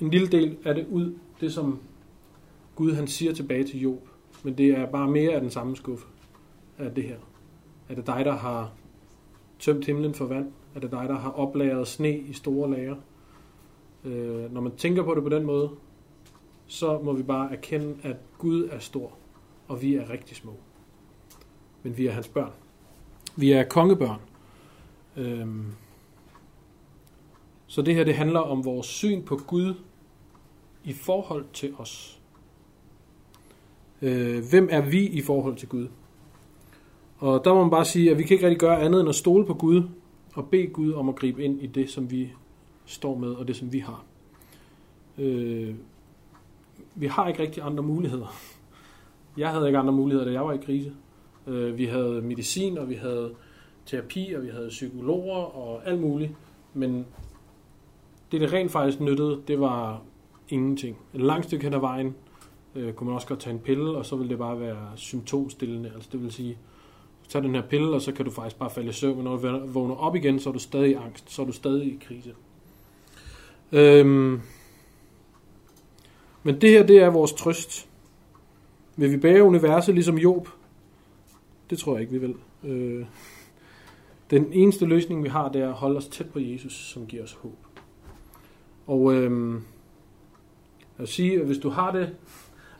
en 0.00 0.10
lille 0.10 0.26
del 0.26 0.56
af 0.64 0.74
det 0.74 0.86
ud, 0.90 1.14
det 1.40 1.52
som 1.52 1.78
Gud 2.74 2.92
han 2.92 3.06
siger 3.06 3.32
tilbage 3.32 3.64
til 3.64 3.80
Job. 3.80 4.08
Men 4.42 4.58
det 4.58 4.70
er 4.70 4.86
bare 4.86 5.10
mere 5.10 5.32
af 5.32 5.40
den 5.40 5.50
samme 5.50 5.76
skuffe 5.76 6.06
af 6.78 6.94
det 6.94 7.04
her. 7.04 7.16
Er 7.88 7.94
det 7.94 8.06
dig, 8.06 8.24
der 8.24 8.32
har 8.32 8.72
tømt 9.58 9.84
himlen 9.84 10.14
for 10.14 10.26
vand? 10.26 10.52
Er 10.74 10.80
det 10.80 10.90
dig, 10.90 11.08
der 11.08 11.18
har 11.18 11.30
oplagret 11.30 11.88
sne 11.88 12.18
i 12.18 12.32
store 12.32 12.70
lager? 12.70 12.96
Øh, 14.04 14.52
når 14.52 14.60
man 14.60 14.72
tænker 14.76 15.02
på 15.02 15.14
det 15.14 15.22
på 15.22 15.28
den 15.28 15.44
måde, 15.44 15.70
så 16.66 16.98
må 16.98 17.12
vi 17.12 17.22
bare 17.22 17.52
erkende, 17.52 17.96
at 18.02 18.16
Gud 18.38 18.68
er 18.70 18.78
stor, 18.78 19.12
og 19.68 19.82
vi 19.82 19.94
er 19.94 20.10
rigtig 20.10 20.36
små. 20.36 20.52
Men 21.82 21.98
vi 21.98 22.06
er 22.06 22.12
hans 22.12 22.28
børn. 22.28 22.52
Vi 23.36 23.52
er 23.52 23.64
kongebørn. 23.64 24.20
Øh, 25.16 25.48
så 27.74 27.82
det 27.82 27.94
her, 27.94 28.04
det 28.04 28.14
handler 28.14 28.40
om 28.40 28.64
vores 28.64 28.86
syn 28.86 29.22
på 29.22 29.36
Gud 29.46 29.74
i 30.84 30.92
forhold 30.92 31.44
til 31.52 31.74
os. 31.78 32.20
Øh, 34.02 34.44
hvem 34.50 34.68
er 34.70 34.80
vi 34.80 35.06
i 35.06 35.20
forhold 35.20 35.56
til 35.56 35.68
Gud? 35.68 35.86
Og 37.18 37.44
der 37.44 37.54
må 37.54 37.60
man 37.60 37.70
bare 37.70 37.84
sige, 37.84 38.10
at 38.10 38.18
vi 38.18 38.22
kan 38.22 38.34
ikke 38.34 38.46
rigtig 38.46 38.60
gøre 38.60 38.80
andet 38.80 39.00
end 39.00 39.08
at 39.08 39.14
stole 39.14 39.46
på 39.46 39.54
Gud 39.54 39.82
og 40.34 40.48
bede 40.48 40.66
Gud 40.66 40.92
om 40.92 41.08
at 41.08 41.16
gribe 41.16 41.44
ind 41.44 41.62
i 41.62 41.66
det, 41.66 41.90
som 41.90 42.10
vi 42.10 42.32
står 42.84 43.18
med 43.18 43.30
og 43.30 43.48
det, 43.48 43.56
som 43.56 43.72
vi 43.72 43.78
har. 43.78 44.04
Øh, 45.18 45.74
vi 46.94 47.06
har 47.06 47.28
ikke 47.28 47.42
rigtig 47.42 47.62
andre 47.62 47.82
muligheder. 47.82 48.36
Jeg 49.36 49.50
havde 49.50 49.66
ikke 49.66 49.78
andre 49.78 49.92
muligheder, 49.92 50.26
da 50.26 50.32
jeg 50.32 50.44
var 50.44 50.52
i 50.52 50.58
krise. 50.64 50.92
Øh, 51.46 51.78
vi 51.78 51.84
havde 51.84 52.22
medicin, 52.22 52.78
og 52.78 52.88
vi 52.88 52.94
havde 52.94 53.34
terapi, 53.86 54.32
og 54.36 54.42
vi 54.42 54.48
havde 54.48 54.68
psykologer 54.68 55.56
og 55.56 55.88
alt 55.88 56.00
muligt. 56.00 56.32
Men 56.74 57.06
det, 58.32 58.40
det 58.40 58.52
rent 58.52 58.72
faktisk 58.72 59.00
nyttede, 59.00 59.42
det 59.48 59.60
var 59.60 60.02
ingenting. 60.48 60.96
Et 61.14 61.20
langt 61.20 61.46
stykke 61.46 61.64
hen 61.64 61.74
ad 61.74 61.80
vejen 61.80 62.14
øh, 62.74 62.92
kunne 62.92 63.06
man 63.06 63.14
også 63.14 63.26
godt 63.26 63.40
tage 63.40 63.54
en 63.54 63.60
pille, 63.60 63.96
og 63.96 64.06
så 64.06 64.16
ville 64.16 64.30
det 64.30 64.38
bare 64.38 64.60
være 64.60 64.92
symptomstillende. 64.96 65.92
Altså 65.94 66.08
det 66.12 66.22
vil 66.22 66.32
sige, 66.32 66.58
tag 67.28 67.42
den 67.42 67.54
her 67.54 67.62
pille, 67.62 67.94
og 67.94 68.02
så 68.02 68.12
kan 68.12 68.24
du 68.24 68.30
faktisk 68.30 68.58
bare 68.58 68.70
falde 68.70 68.88
i 68.88 68.92
søvn. 68.92 69.16
Men 69.16 69.24
når 69.24 69.36
du 69.36 69.66
vågner 69.66 69.94
op 69.94 70.16
igen, 70.16 70.40
så 70.40 70.48
er 70.48 70.52
du 70.52 70.58
stadig 70.58 70.90
i 70.90 70.94
angst, 70.94 71.32
så 71.32 71.42
er 71.42 71.46
du 71.46 71.52
stadig 71.52 71.86
i 71.86 71.98
krise. 72.00 72.34
Øhm, 73.72 74.40
men 76.42 76.60
det 76.60 76.70
her, 76.70 76.86
det 76.86 76.98
er 76.98 77.10
vores 77.10 77.32
trøst. 77.32 77.88
Vil 78.96 79.12
vi 79.12 79.16
bære 79.16 79.42
universet 79.42 79.94
ligesom 79.94 80.18
Job? 80.18 80.48
Det 81.70 81.78
tror 81.78 81.92
jeg 81.92 82.00
ikke, 82.00 82.12
vi 82.12 82.18
vil. 82.18 82.34
Øh, 82.64 83.06
den 84.30 84.52
eneste 84.52 84.86
løsning, 84.86 85.24
vi 85.24 85.28
har, 85.28 85.48
det 85.48 85.62
er 85.62 85.68
at 85.68 85.74
holde 85.74 85.96
os 85.96 86.08
tæt 86.08 86.30
på 86.30 86.38
Jesus, 86.38 86.72
som 86.72 87.06
giver 87.06 87.22
os 87.22 87.32
håb. 87.32 87.58
Og 88.86 89.14
øhm, 89.14 89.54
jeg 89.54 89.62
vil 90.98 91.08
sige, 91.08 91.40
at 91.40 91.46
hvis 91.46 91.58
du 91.58 91.68
har 91.68 91.92
det, 91.92 92.16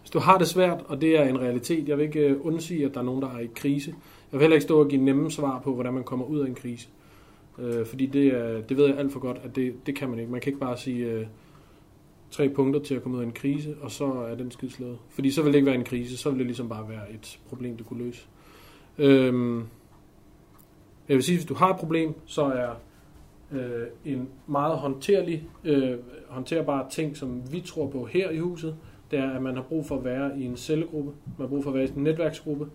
hvis 0.01 0.11
du 0.11 0.19
har 0.19 0.39
det 0.39 0.49
svært, 0.49 0.85
og 0.89 1.01
det 1.01 1.19
er 1.19 1.25
en 1.25 1.41
realitet, 1.41 1.89
jeg 1.89 1.99
vil 1.99 2.05
ikke 2.05 2.21
øh, 2.21 2.47
undsige, 2.47 2.85
at 2.85 2.95
der 2.95 3.01
er 3.01 3.05
nogen, 3.05 3.23
der 3.23 3.29
er 3.29 3.39
i 3.39 3.49
krise. 3.55 3.91
Jeg 4.33 4.39
vil 4.39 4.41
heller 4.41 4.55
ikke 4.55 4.65
stå 4.65 4.81
og 4.81 4.89
give 4.89 5.03
nemme 5.03 5.31
svar 5.31 5.61
på, 5.65 5.75
hvordan 5.75 5.95
man 5.95 6.05
kommer 6.05 6.27
ud 6.27 6.39
af 6.39 6.47
en 6.47 6.55
krise. 6.55 6.89
Øh, 7.59 7.87
fordi 7.87 8.07
det, 8.07 8.27
er, 8.27 8.61
det 8.61 8.77
ved 8.77 8.87
jeg 8.87 8.99
alt 8.99 9.13
for 9.13 9.21
godt, 9.21 9.41
at 9.45 9.57
det, 9.57 9.87
det 9.87 9.97
kan 9.97 10.11
man 10.11 10.19
ikke. 10.19 10.33
Man 10.33 10.41
kan 10.41 10.51
ikke 10.51 10.61
bare 10.61 10.77
sige 10.77 11.07
øh, 11.07 11.27
tre 12.31 12.49
punkter 12.49 12.81
til 12.81 12.95
at 12.95 13.03
komme 13.03 13.17
ud 13.19 13.23
af 13.23 13.27
en 13.27 13.33
krise, 13.33 13.77
og 13.81 13.91
så 13.91 14.05
er 14.05 14.35
den 14.35 14.51
skidslået. 14.51 14.99
Fordi 15.09 15.31
så 15.31 15.43
vil 15.43 15.53
det 15.53 15.59
ikke 15.59 15.67
være 15.67 15.75
en 15.75 15.85
krise, 15.85 16.17
så 16.17 16.31
vil 16.31 16.39
det 16.39 16.47
ligesom 16.47 16.69
bare 16.69 16.89
være 16.89 17.13
et 17.13 17.39
problem, 17.49 17.77
du 17.77 17.85
kunne 17.85 18.05
løse. 18.05 18.27
Øh, 18.99 19.63
jeg 21.09 21.17
vil 21.17 21.23
sige, 21.23 21.37
hvis 21.37 21.47
du 21.47 21.55
har 21.55 21.71
et 21.71 21.77
problem, 21.77 22.15
så 22.27 22.45
er 22.45 22.75
øh, 23.55 23.87
en 24.05 24.29
meget 24.47 24.79
håndterlig, 24.79 25.49
øh, 25.65 25.99
håndterbar 26.29 26.89
ting, 26.89 27.17
som 27.17 27.53
vi 27.53 27.61
tror 27.61 27.87
på 27.87 28.05
her 28.05 28.31
i 28.31 28.39
huset, 28.39 28.77
det 29.11 29.19
er, 29.19 29.31
at 29.31 29.43
man 29.43 29.55
har 29.55 29.63
brug 29.63 29.87
for 29.87 29.97
at 29.97 30.05
være 30.05 30.39
i 30.39 30.45
en 30.45 30.57
cellegruppe, 30.57 31.13
man 31.39 31.41
har 31.41 31.49
brug 31.49 31.63
for 31.63 31.71
at 31.71 31.75
være 31.75 31.85
i 31.85 31.91
en 31.97 32.03
netværksgruppe, 32.05 32.67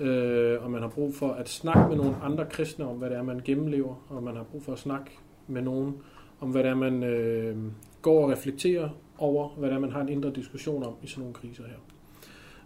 øh, 0.00 0.64
og 0.64 0.70
man 0.70 0.82
har 0.82 0.88
brug 0.88 1.14
for 1.14 1.28
at 1.28 1.48
snakke 1.48 1.88
med 1.88 1.96
nogle 1.96 2.16
andre 2.22 2.46
kristne 2.50 2.88
om, 2.88 2.96
hvad 2.96 3.10
det 3.10 3.18
er, 3.18 3.22
man 3.22 3.40
gennemlever, 3.44 3.94
og 4.08 4.22
man 4.22 4.36
har 4.36 4.42
brug 4.42 4.62
for 4.62 4.72
at 4.72 4.78
snakke 4.78 5.10
med 5.46 5.62
nogen 5.62 5.94
om, 6.40 6.50
hvad 6.50 6.62
det 6.62 6.70
er, 6.70 6.74
man 6.74 7.02
øh, 7.02 7.56
går 8.02 8.24
og 8.24 8.30
reflekterer 8.30 8.88
over, 9.18 9.48
hvad 9.48 9.68
det 9.68 9.76
er, 9.76 9.80
man 9.80 9.92
har 9.92 10.00
en 10.00 10.08
indre 10.08 10.30
diskussion 10.30 10.82
om 10.82 10.94
i 11.02 11.06
sådan 11.06 11.20
nogle 11.20 11.34
kriser 11.34 11.62
her. 11.62 11.76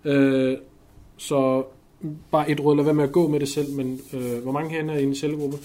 Øh, 0.04 0.58
så 1.16 1.64
bare 2.30 2.50
et 2.50 2.60
råd, 2.60 2.76
lad 2.76 2.84
være 2.84 2.94
med 2.94 3.04
at 3.04 3.12
gå 3.12 3.28
med 3.28 3.40
det 3.40 3.48
selv, 3.48 3.72
men 3.76 4.00
øh, 4.14 4.42
hvor 4.42 4.52
mange 4.52 4.70
herinde 4.70 4.94
er 4.94 4.98
i 4.98 5.04
en 5.04 5.14
cellegruppe? 5.14 5.56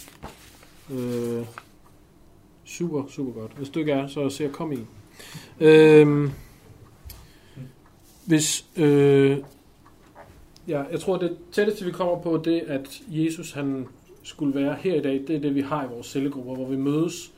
Øh, 0.91 1.45
super, 2.65 3.03
super 3.09 3.31
godt. 3.31 3.51
Hvis 3.57 3.69
du 3.69 3.79
ikke 3.79 3.91
er, 3.91 4.07
så 4.07 4.29
se 4.29 4.45
at 4.45 4.51
komme 4.51 4.75
i. 4.75 4.79
Øhm, 5.59 6.31
hvis... 8.27 8.65
Øh, 8.77 9.37
ja, 10.67 10.83
jeg 10.91 10.99
tror, 10.99 11.17
det 11.17 11.37
tætteste, 11.51 11.85
vi 11.85 11.91
kommer 11.91 12.21
på, 12.21 12.41
det 12.45 12.59
at 12.59 13.01
Jesus 13.07 13.51
han 13.51 13.87
skulle 14.23 14.55
være 14.55 14.75
her 14.79 14.95
i 14.95 15.01
dag, 15.01 15.23
det 15.27 15.35
er 15.35 15.39
det, 15.39 15.55
vi 15.55 15.61
har 15.61 15.85
i 15.85 15.87
vores 15.87 16.07
cellegrupper, 16.07 16.55
hvor 16.55 16.65
vi 16.65 16.75
mødes 16.75 17.31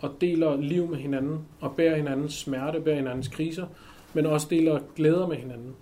og 0.00 0.16
deler 0.20 0.56
liv 0.56 0.88
med 0.88 0.98
hinanden, 0.98 1.38
og 1.60 1.76
bærer 1.76 1.96
hinandens 1.96 2.34
smerte, 2.34 2.80
bærer 2.80 2.96
hinandens 2.96 3.28
kriser, 3.28 3.66
men 4.14 4.26
også 4.26 4.46
deler 4.50 4.80
glæder 4.96 5.26
med 5.26 5.36
hinanden, 5.36 5.74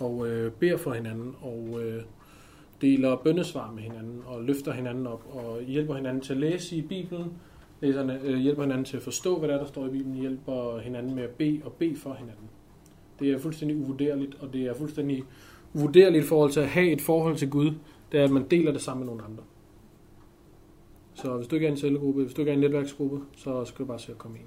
og 0.00 0.28
øh, 0.28 0.52
beder 0.52 0.76
for 0.76 0.92
hinanden, 0.92 1.34
og 1.42 1.82
øh, 1.82 2.02
deler 2.80 3.16
bøndesvar 3.16 3.72
med 3.72 3.82
hinanden, 3.82 4.22
og 4.26 4.44
løfter 4.44 4.72
hinanden 4.72 5.06
op, 5.06 5.22
og 5.32 5.62
hjælper 5.62 5.94
hinanden 5.94 6.22
til 6.22 6.32
at 6.32 6.38
læse 6.38 6.76
i 6.76 6.82
Bibelen, 6.82 7.32
læserne, 7.80 8.20
øh, 8.22 8.38
hjælper 8.38 8.62
hinanden 8.62 8.84
til 8.84 8.96
at 8.96 9.02
forstå, 9.02 9.38
hvad 9.38 9.48
der, 9.48 9.54
er, 9.54 9.58
der 9.58 9.66
står 9.66 9.86
i 9.86 9.90
Bibelen, 9.90 10.16
hjælper 10.16 10.78
hinanden 10.78 11.14
med 11.14 11.22
at 11.22 11.30
bede 11.30 11.60
og 11.64 11.72
bede 11.72 11.96
for 11.96 12.14
hinanden. 12.14 12.48
Det 13.20 13.30
er 13.30 13.38
fuldstændig 13.38 13.76
uvurderligt, 13.76 14.36
og 14.40 14.52
det 14.52 14.60
er 14.60 14.74
fuldstændig 14.74 15.24
uvurderligt 15.74 16.24
i 16.24 16.28
forhold 16.28 16.50
til 16.50 16.60
at 16.60 16.68
have 16.68 16.90
et 16.90 17.00
forhold 17.00 17.36
til 17.36 17.50
Gud, 17.50 17.72
det 18.12 18.20
er, 18.20 18.24
at 18.24 18.30
man 18.30 18.46
deler 18.50 18.72
det 18.72 18.80
sammen 18.80 19.06
med 19.06 19.12
nogle 19.12 19.24
andre. 19.24 19.42
Så 21.14 21.36
hvis 21.36 21.48
du 21.48 21.54
ikke 21.54 21.66
er 21.66 21.70
en 21.70 21.76
cellegruppe, 21.76 22.22
hvis 22.22 22.34
du 22.34 22.40
ikke 22.40 22.50
er 22.50 22.54
en 22.54 22.60
netværksgruppe, 22.60 23.20
så 23.36 23.64
skal 23.64 23.78
du 23.78 23.84
bare 23.84 23.98
se 23.98 24.12
at 24.12 24.18
komme 24.18 24.36
ind. 24.38 24.46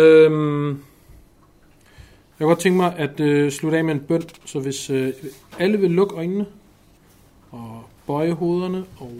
Øhm, 0.00 0.68
jeg 0.68 2.38
kan 2.38 2.46
godt 2.46 2.58
tænke 2.58 2.76
mig 2.76 2.96
at 2.96 3.20
øh, 3.20 3.50
slutte 3.50 3.78
af 3.78 3.84
med 3.84 3.94
en 3.94 4.00
bøn, 4.00 4.22
så 4.44 4.60
hvis 4.60 4.90
øh, 4.90 5.12
alle 5.58 5.78
vil 5.78 5.90
lukke 5.90 6.14
øjnene, 6.16 6.46
og 7.50 7.82
bøje 8.06 8.32
hovederne, 8.32 8.84
og 8.98 9.12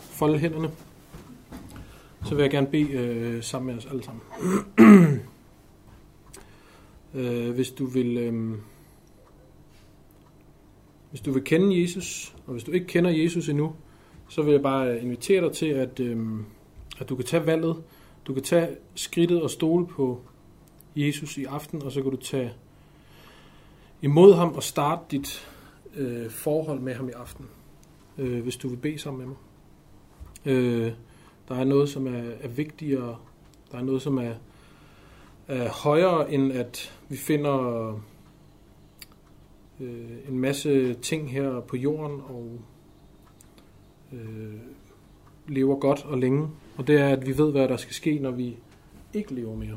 folde 0.00 0.38
hænderne, 0.38 0.70
så 2.26 2.34
vil 2.34 2.42
jeg 2.42 2.50
gerne 2.50 2.66
bede 2.66 2.90
øh, 2.92 3.42
sammen 3.42 3.74
med 3.74 3.84
os 3.84 3.86
alle 3.90 4.02
sammen. 4.02 4.22
øh, 7.14 7.54
hvis 7.54 7.70
du 7.70 7.86
vil... 7.86 8.16
Øh, 8.16 8.58
hvis 11.10 11.20
du 11.20 11.32
vil 11.32 11.44
kende 11.44 11.82
Jesus, 11.82 12.36
og 12.46 12.52
hvis 12.52 12.64
du 12.64 12.72
ikke 12.72 12.86
kender 12.86 13.10
Jesus 13.10 13.48
endnu, 13.48 13.74
så 14.28 14.42
vil 14.42 14.52
jeg 14.52 14.62
bare 14.62 14.88
øh, 14.88 15.02
invitere 15.02 15.44
dig 15.44 15.52
til, 15.52 15.66
at, 15.66 16.00
øh, 16.00 16.40
at 16.98 17.08
du 17.08 17.16
kan 17.16 17.24
tage 17.24 17.46
valget. 17.46 17.76
Du 18.26 18.34
kan 18.34 18.42
tage 18.42 18.68
skridtet 18.94 19.42
og 19.42 19.50
stole 19.50 19.86
på 19.86 20.20
Jesus 20.96 21.38
i 21.38 21.44
aften, 21.44 21.82
og 21.82 21.92
så 21.92 22.02
kan 22.02 22.10
du 22.10 22.16
tage 22.16 22.52
imod 24.02 24.34
ham 24.34 24.54
og 24.54 24.62
starte 24.62 25.02
dit 25.10 25.48
øh, 25.96 26.30
forhold 26.30 26.80
med 26.80 26.94
ham 26.94 27.08
i 27.08 27.12
aften, 27.12 27.46
øh, 28.18 28.42
hvis 28.42 28.56
du 28.56 28.68
vil 28.68 28.76
bede 28.76 28.98
sammen 28.98 29.18
med 29.18 29.26
mig. 29.26 29.36
Øh, 30.54 30.92
der 31.48 31.54
er 31.54 31.64
noget, 31.64 31.88
som 31.88 32.06
er, 32.06 32.22
er 32.40 32.48
vigtigere. 32.48 33.16
Der 33.72 33.78
er 33.78 33.82
noget, 33.82 34.02
som 34.02 34.18
er, 34.18 34.34
er 35.48 35.68
højere, 35.68 36.32
end 36.32 36.52
at 36.52 36.98
vi 37.08 37.16
finder 37.16 37.88
øh, 39.80 40.28
en 40.28 40.38
masse 40.38 40.94
ting 40.94 41.30
her 41.30 41.60
på 41.60 41.76
jorden 41.76 42.20
og 42.28 42.58
øh, 44.12 44.54
lever 45.48 45.76
godt 45.76 46.04
og 46.04 46.18
længe. 46.18 46.48
Og 46.76 46.86
det 46.86 47.00
er, 47.00 47.08
at 47.08 47.26
vi 47.26 47.38
ved, 47.38 47.52
hvad 47.52 47.68
der 47.68 47.76
skal 47.76 47.94
ske, 47.94 48.18
når 48.18 48.30
vi 48.30 48.56
ikke 49.14 49.34
lever 49.34 49.56
mere. 49.56 49.76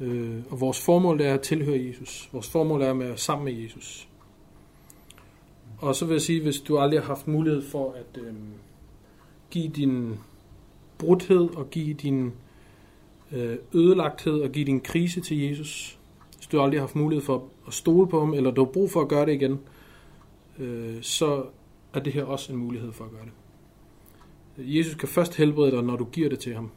Øh, 0.00 0.42
og 0.50 0.60
vores 0.60 0.80
formål 0.80 1.20
er 1.20 1.34
at 1.34 1.40
tilhøre 1.40 1.84
Jesus. 1.86 2.28
Vores 2.32 2.50
formål 2.50 2.82
er 2.82 2.90
at 2.90 2.98
være 2.98 3.16
sammen 3.16 3.44
med 3.44 3.62
Jesus. 3.62 4.08
Og 5.78 5.94
så 5.94 6.06
vil 6.06 6.14
jeg 6.14 6.22
sige, 6.22 6.42
hvis 6.42 6.60
du 6.60 6.78
aldrig 6.78 7.00
har 7.00 7.06
haft 7.06 7.28
mulighed 7.28 7.62
for 7.62 7.92
at 7.92 8.22
øh, 8.22 8.34
give 9.50 9.68
din 9.68 10.18
brudhed 11.00 11.56
og 11.56 11.70
give 11.70 11.94
din 11.94 12.32
øh, 13.32 13.56
ødelagthed 13.74 14.40
og 14.40 14.50
give 14.50 14.64
din 14.64 14.80
krise 14.80 15.20
til 15.20 15.38
Jesus, 15.40 15.98
hvis 16.36 16.46
du 16.46 16.60
aldrig 16.62 16.80
har 16.80 16.86
haft 16.86 16.96
mulighed 16.96 17.24
for 17.24 17.48
at 17.66 17.72
stole 17.72 18.08
på 18.08 18.20
ham, 18.20 18.34
eller 18.34 18.50
du 18.50 18.64
har 18.64 18.72
brug 18.72 18.90
for 18.90 19.00
at 19.00 19.08
gøre 19.08 19.26
det 19.26 19.32
igen, 19.32 19.60
øh, 20.58 21.02
så 21.02 21.44
er 21.94 22.00
det 22.00 22.12
her 22.12 22.24
også 22.24 22.52
en 22.52 22.58
mulighed 22.58 22.92
for 22.92 23.04
at 23.04 23.10
gøre 23.10 23.24
det. 23.24 23.32
Jesus 24.76 24.94
kan 24.94 25.08
først 25.08 25.36
helbrede 25.36 25.70
dig, 25.70 25.82
når 25.82 25.96
du 25.96 26.04
giver 26.04 26.28
det 26.28 26.38
til 26.38 26.54
ham. 26.54 26.70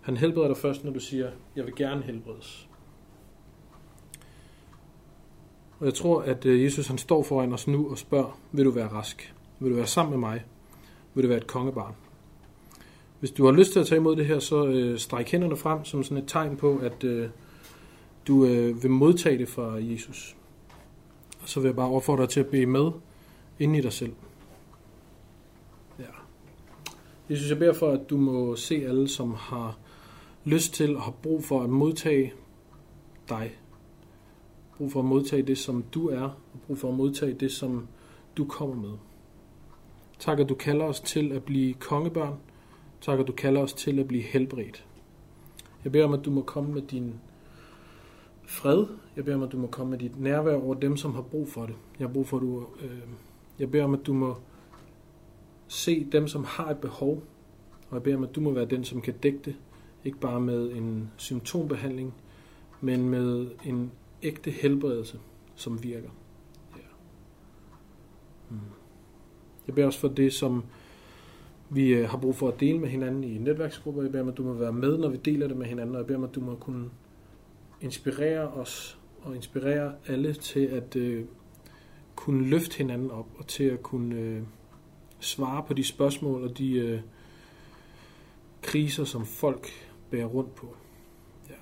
Han 0.00 0.16
helbreder 0.16 0.48
dig 0.48 0.56
først, 0.56 0.84
når 0.84 0.92
du 0.92 1.00
siger, 1.00 1.30
jeg 1.56 1.64
vil 1.64 1.74
gerne 1.74 2.02
helbredes. 2.02 2.68
Og 5.78 5.86
jeg 5.86 5.94
tror, 5.94 6.22
at 6.22 6.46
øh, 6.46 6.64
Jesus 6.64 6.86
han 6.86 6.98
står 6.98 7.22
foran 7.22 7.52
os 7.52 7.68
nu 7.68 7.90
og 7.90 7.98
spørger, 7.98 8.38
vil 8.52 8.64
du 8.64 8.70
være 8.70 8.88
rask? 8.88 9.34
Vil 9.58 9.70
du 9.70 9.76
være 9.76 9.86
sammen 9.86 10.10
med 10.10 10.18
mig? 10.18 10.44
Vil 11.14 11.24
du 11.24 11.28
være 11.28 11.38
et 11.38 11.46
kongebarn? 11.46 11.94
Hvis 13.22 13.30
du 13.30 13.44
har 13.44 13.52
lyst 13.52 13.72
til 13.72 13.80
at 13.80 13.86
tage 13.86 13.96
imod 13.96 14.16
det 14.16 14.26
her, 14.26 14.38
så 14.38 14.66
øh, 14.66 14.98
stræk 14.98 15.30
hænderne 15.30 15.56
frem 15.56 15.84
som 15.84 16.02
sådan 16.02 16.22
et 16.22 16.24
tegn 16.26 16.56
på, 16.56 16.76
at 16.76 17.04
øh, 17.04 17.28
du 18.26 18.44
øh, 18.44 18.82
vil 18.82 18.90
modtage 18.90 19.38
det 19.38 19.48
fra 19.48 19.74
Jesus. 19.80 20.36
Og 21.42 21.48
så 21.48 21.60
vil 21.60 21.68
jeg 21.68 21.76
bare 21.76 21.90
opfordre 21.90 22.22
dig 22.22 22.30
til 22.30 22.40
at 22.40 22.46
bede 22.46 22.66
med 22.66 22.90
ind 23.58 23.76
i 23.76 23.80
dig 23.80 23.92
selv. 23.92 24.12
Ja. 25.98 26.04
Jesus, 27.30 27.50
jeg 27.50 27.58
beder 27.58 27.72
for, 27.72 27.90
at 27.90 28.10
du 28.10 28.16
må 28.16 28.56
se 28.56 28.74
alle, 28.74 29.08
som 29.08 29.34
har 29.34 29.78
lyst 30.44 30.74
til 30.74 30.96
og 30.96 31.02
har 31.02 31.14
brug 31.22 31.44
for 31.44 31.62
at 31.62 31.70
modtage 31.70 32.32
dig. 33.28 33.58
Brug 34.78 34.92
for 34.92 35.00
at 35.00 35.06
modtage 35.06 35.42
det, 35.42 35.58
som 35.58 35.82
du 35.82 36.08
er, 36.08 36.22
og 36.22 36.60
brug 36.66 36.78
for 36.78 36.88
at 36.88 36.94
modtage 36.94 37.34
det, 37.34 37.52
som 37.52 37.88
du 38.36 38.44
kommer 38.44 38.76
med. 38.76 38.92
Tak, 40.18 40.40
at 40.40 40.48
du 40.48 40.54
kalder 40.54 40.84
os 40.84 41.00
til 41.00 41.32
at 41.32 41.42
blive 41.44 41.74
kongebørn. 41.74 42.34
Tak, 43.02 43.20
at 43.20 43.26
du 43.26 43.32
kalder 43.32 43.60
os 43.60 43.72
til 43.72 43.98
at 43.98 44.08
blive 44.08 44.22
helbredt. 44.22 44.86
Jeg 45.84 45.92
beder 45.92 46.04
om, 46.04 46.12
at 46.12 46.24
du 46.24 46.30
må 46.30 46.42
komme 46.42 46.72
med 46.72 46.82
din 46.82 47.14
fred. 48.46 48.86
Jeg 49.16 49.24
beder 49.24 49.36
om, 49.36 49.42
at 49.42 49.52
du 49.52 49.58
må 49.58 49.66
komme 49.66 49.90
med 49.90 49.98
dit 49.98 50.20
nærvær 50.20 50.54
over 50.54 50.74
dem, 50.74 50.96
som 50.96 51.14
har 51.14 51.22
brug 51.22 51.48
for 51.48 51.66
det. 51.66 51.74
Jeg 51.98 52.06
har 52.06 52.12
brug 52.12 52.28
for, 52.28 52.36
at 52.36 52.40
du... 52.40 52.66
Øh, 52.80 52.98
jeg 53.58 53.70
beder 53.70 53.84
om, 53.84 53.94
at 53.94 54.06
du 54.06 54.12
må 54.12 54.36
se 55.68 56.04
dem, 56.04 56.28
som 56.28 56.44
har 56.44 56.70
et 56.70 56.78
behov. 56.78 57.22
Og 57.90 57.94
jeg 57.94 58.02
beder 58.02 58.16
om, 58.16 58.24
at 58.24 58.34
du 58.34 58.40
må 58.40 58.50
være 58.52 58.64
den, 58.64 58.84
som 58.84 59.00
kan 59.00 59.14
dække 59.22 59.38
det. 59.44 59.56
Ikke 60.04 60.18
bare 60.18 60.40
med 60.40 60.72
en 60.72 61.10
symptombehandling, 61.16 62.14
men 62.80 63.08
med 63.08 63.50
en 63.64 63.92
ægte 64.22 64.50
helbredelse, 64.50 65.18
som 65.54 65.82
virker. 65.82 66.10
Ja. 66.76 66.82
Hmm. 68.48 68.60
Jeg 69.66 69.74
beder 69.74 69.86
også 69.86 69.98
for 69.98 70.08
det, 70.08 70.32
som 70.32 70.64
vi 71.74 71.88
øh, 71.88 72.08
har 72.08 72.18
brug 72.18 72.36
for 72.36 72.48
at 72.48 72.60
dele 72.60 72.78
med 72.78 72.88
hinanden 72.88 73.24
i 73.24 73.38
netværksgrupper. 73.38 74.02
Jeg 74.02 74.12
beder 74.12 74.22
om, 74.22 74.28
at 74.28 74.36
du 74.36 74.42
må 74.42 74.52
være 74.52 74.72
med, 74.72 74.98
når 74.98 75.08
vi 75.08 75.16
deler 75.16 75.48
det 75.48 75.56
med 75.56 75.66
hinanden, 75.66 75.94
og 75.94 75.98
jeg 75.98 76.06
beder 76.06 76.18
om, 76.18 76.24
at 76.24 76.34
du 76.34 76.40
må 76.40 76.54
kunne 76.54 76.90
inspirere 77.80 78.48
os 78.48 78.98
og 79.22 79.36
inspirere 79.36 79.94
alle 80.06 80.34
til 80.34 80.66
at 80.66 80.96
øh, 80.96 81.24
kunne 82.16 82.46
løfte 82.46 82.78
hinanden 82.78 83.10
op 83.10 83.26
og 83.38 83.46
til 83.46 83.64
at 83.64 83.82
kunne 83.82 84.16
øh, 84.16 84.42
svare 85.20 85.62
på 85.62 85.74
de 85.74 85.84
spørgsmål 85.84 86.42
og 86.42 86.58
de 86.58 86.72
øh, 86.72 87.00
kriser, 88.62 89.04
som 89.04 89.26
folk 89.26 89.68
bærer 90.10 90.26
rundt 90.26 90.54
på. 90.54 90.76
Ja. 91.50 91.54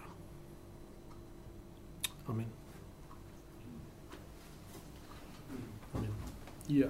Amen. 2.29 2.47
Amen. 5.95 6.11
Ja. 6.71 6.89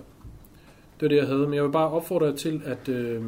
Det 1.01 1.07
var 1.07 1.09
det, 1.09 1.17
jeg 1.17 1.27
havde. 1.27 1.41
Men 1.41 1.55
jeg 1.55 1.65
vil 1.65 1.71
bare 1.71 1.91
opfordre 1.91 2.27
jer 2.27 2.37
til, 2.37 2.63
at 2.65 2.89
øh, 2.89 3.23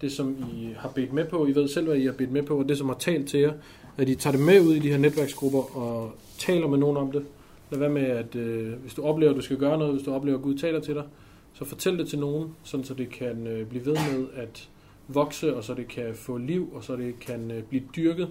det, 0.00 0.12
som 0.12 0.36
I 0.52 0.74
har 0.76 0.88
bedt 0.88 1.12
med 1.12 1.24
på, 1.24 1.46
I 1.46 1.54
ved 1.54 1.68
selv, 1.68 1.86
hvad 1.86 1.96
I 1.96 2.06
har 2.06 2.12
bedt 2.12 2.32
med 2.32 2.42
på, 2.42 2.58
og 2.58 2.68
det, 2.68 2.78
som 2.78 2.88
har 2.88 2.96
talt 2.96 3.28
til 3.28 3.40
jer, 3.40 3.52
at 3.96 4.08
I 4.08 4.14
tager 4.14 4.36
det 4.36 4.46
med 4.46 4.60
ud 4.60 4.74
i 4.74 4.78
de 4.78 4.90
her 4.90 4.98
netværksgrupper 4.98 5.76
og 5.76 6.12
taler 6.38 6.68
med 6.68 6.78
nogen 6.78 6.96
om 6.96 7.12
det. 7.12 7.26
Lad 7.70 7.78
være 7.78 7.88
med, 7.88 8.02
at 8.02 8.36
øh, 8.36 8.72
hvis 8.72 8.94
du 8.94 9.02
oplever, 9.02 9.30
at 9.30 9.36
du 9.36 9.42
skal 9.42 9.56
gøre 9.56 9.78
noget, 9.78 9.94
hvis 9.94 10.04
du 10.04 10.12
oplever, 10.12 10.38
at 10.38 10.44
Gud 10.44 10.58
taler 10.58 10.80
til 10.80 10.94
dig, 10.94 11.04
så 11.52 11.64
fortæl 11.64 11.98
det 11.98 12.08
til 12.08 12.18
nogen, 12.18 12.54
sådan 12.62 12.84
så 12.84 12.94
det 12.94 13.10
kan 13.10 13.46
øh, 13.46 13.66
blive 13.66 13.86
ved 13.86 13.96
med 14.12 14.26
at 14.34 14.68
vokse, 15.08 15.56
og 15.56 15.64
så 15.64 15.74
det 15.74 15.88
kan 15.88 16.14
få 16.14 16.36
liv, 16.36 16.70
og 16.74 16.84
så 16.84 16.96
det 16.96 17.20
kan 17.20 17.50
øh, 17.50 17.62
blive 17.62 17.82
dyrket, 17.96 18.28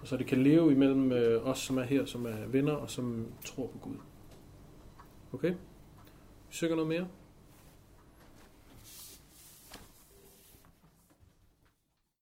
og 0.00 0.08
så 0.08 0.16
det 0.16 0.26
kan 0.26 0.42
leve 0.42 0.72
imellem 0.72 1.12
øh, 1.12 1.48
os, 1.48 1.58
som 1.58 1.78
er 1.78 1.82
her, 1.82 2.04
som 2.04 2.26
er 2.26 2.46
venner, 2.48 2.72
og 2.72 2.90
som 2.90 3.26
tror 3.44 3.66
på 3.66 3.78
Gud. 3.78 3.96
Okay? 5.32 5.50
Vi 5.50 6.54
søger 6.54 6.74
noget 6.74 6.88
mere? 6.88 7.06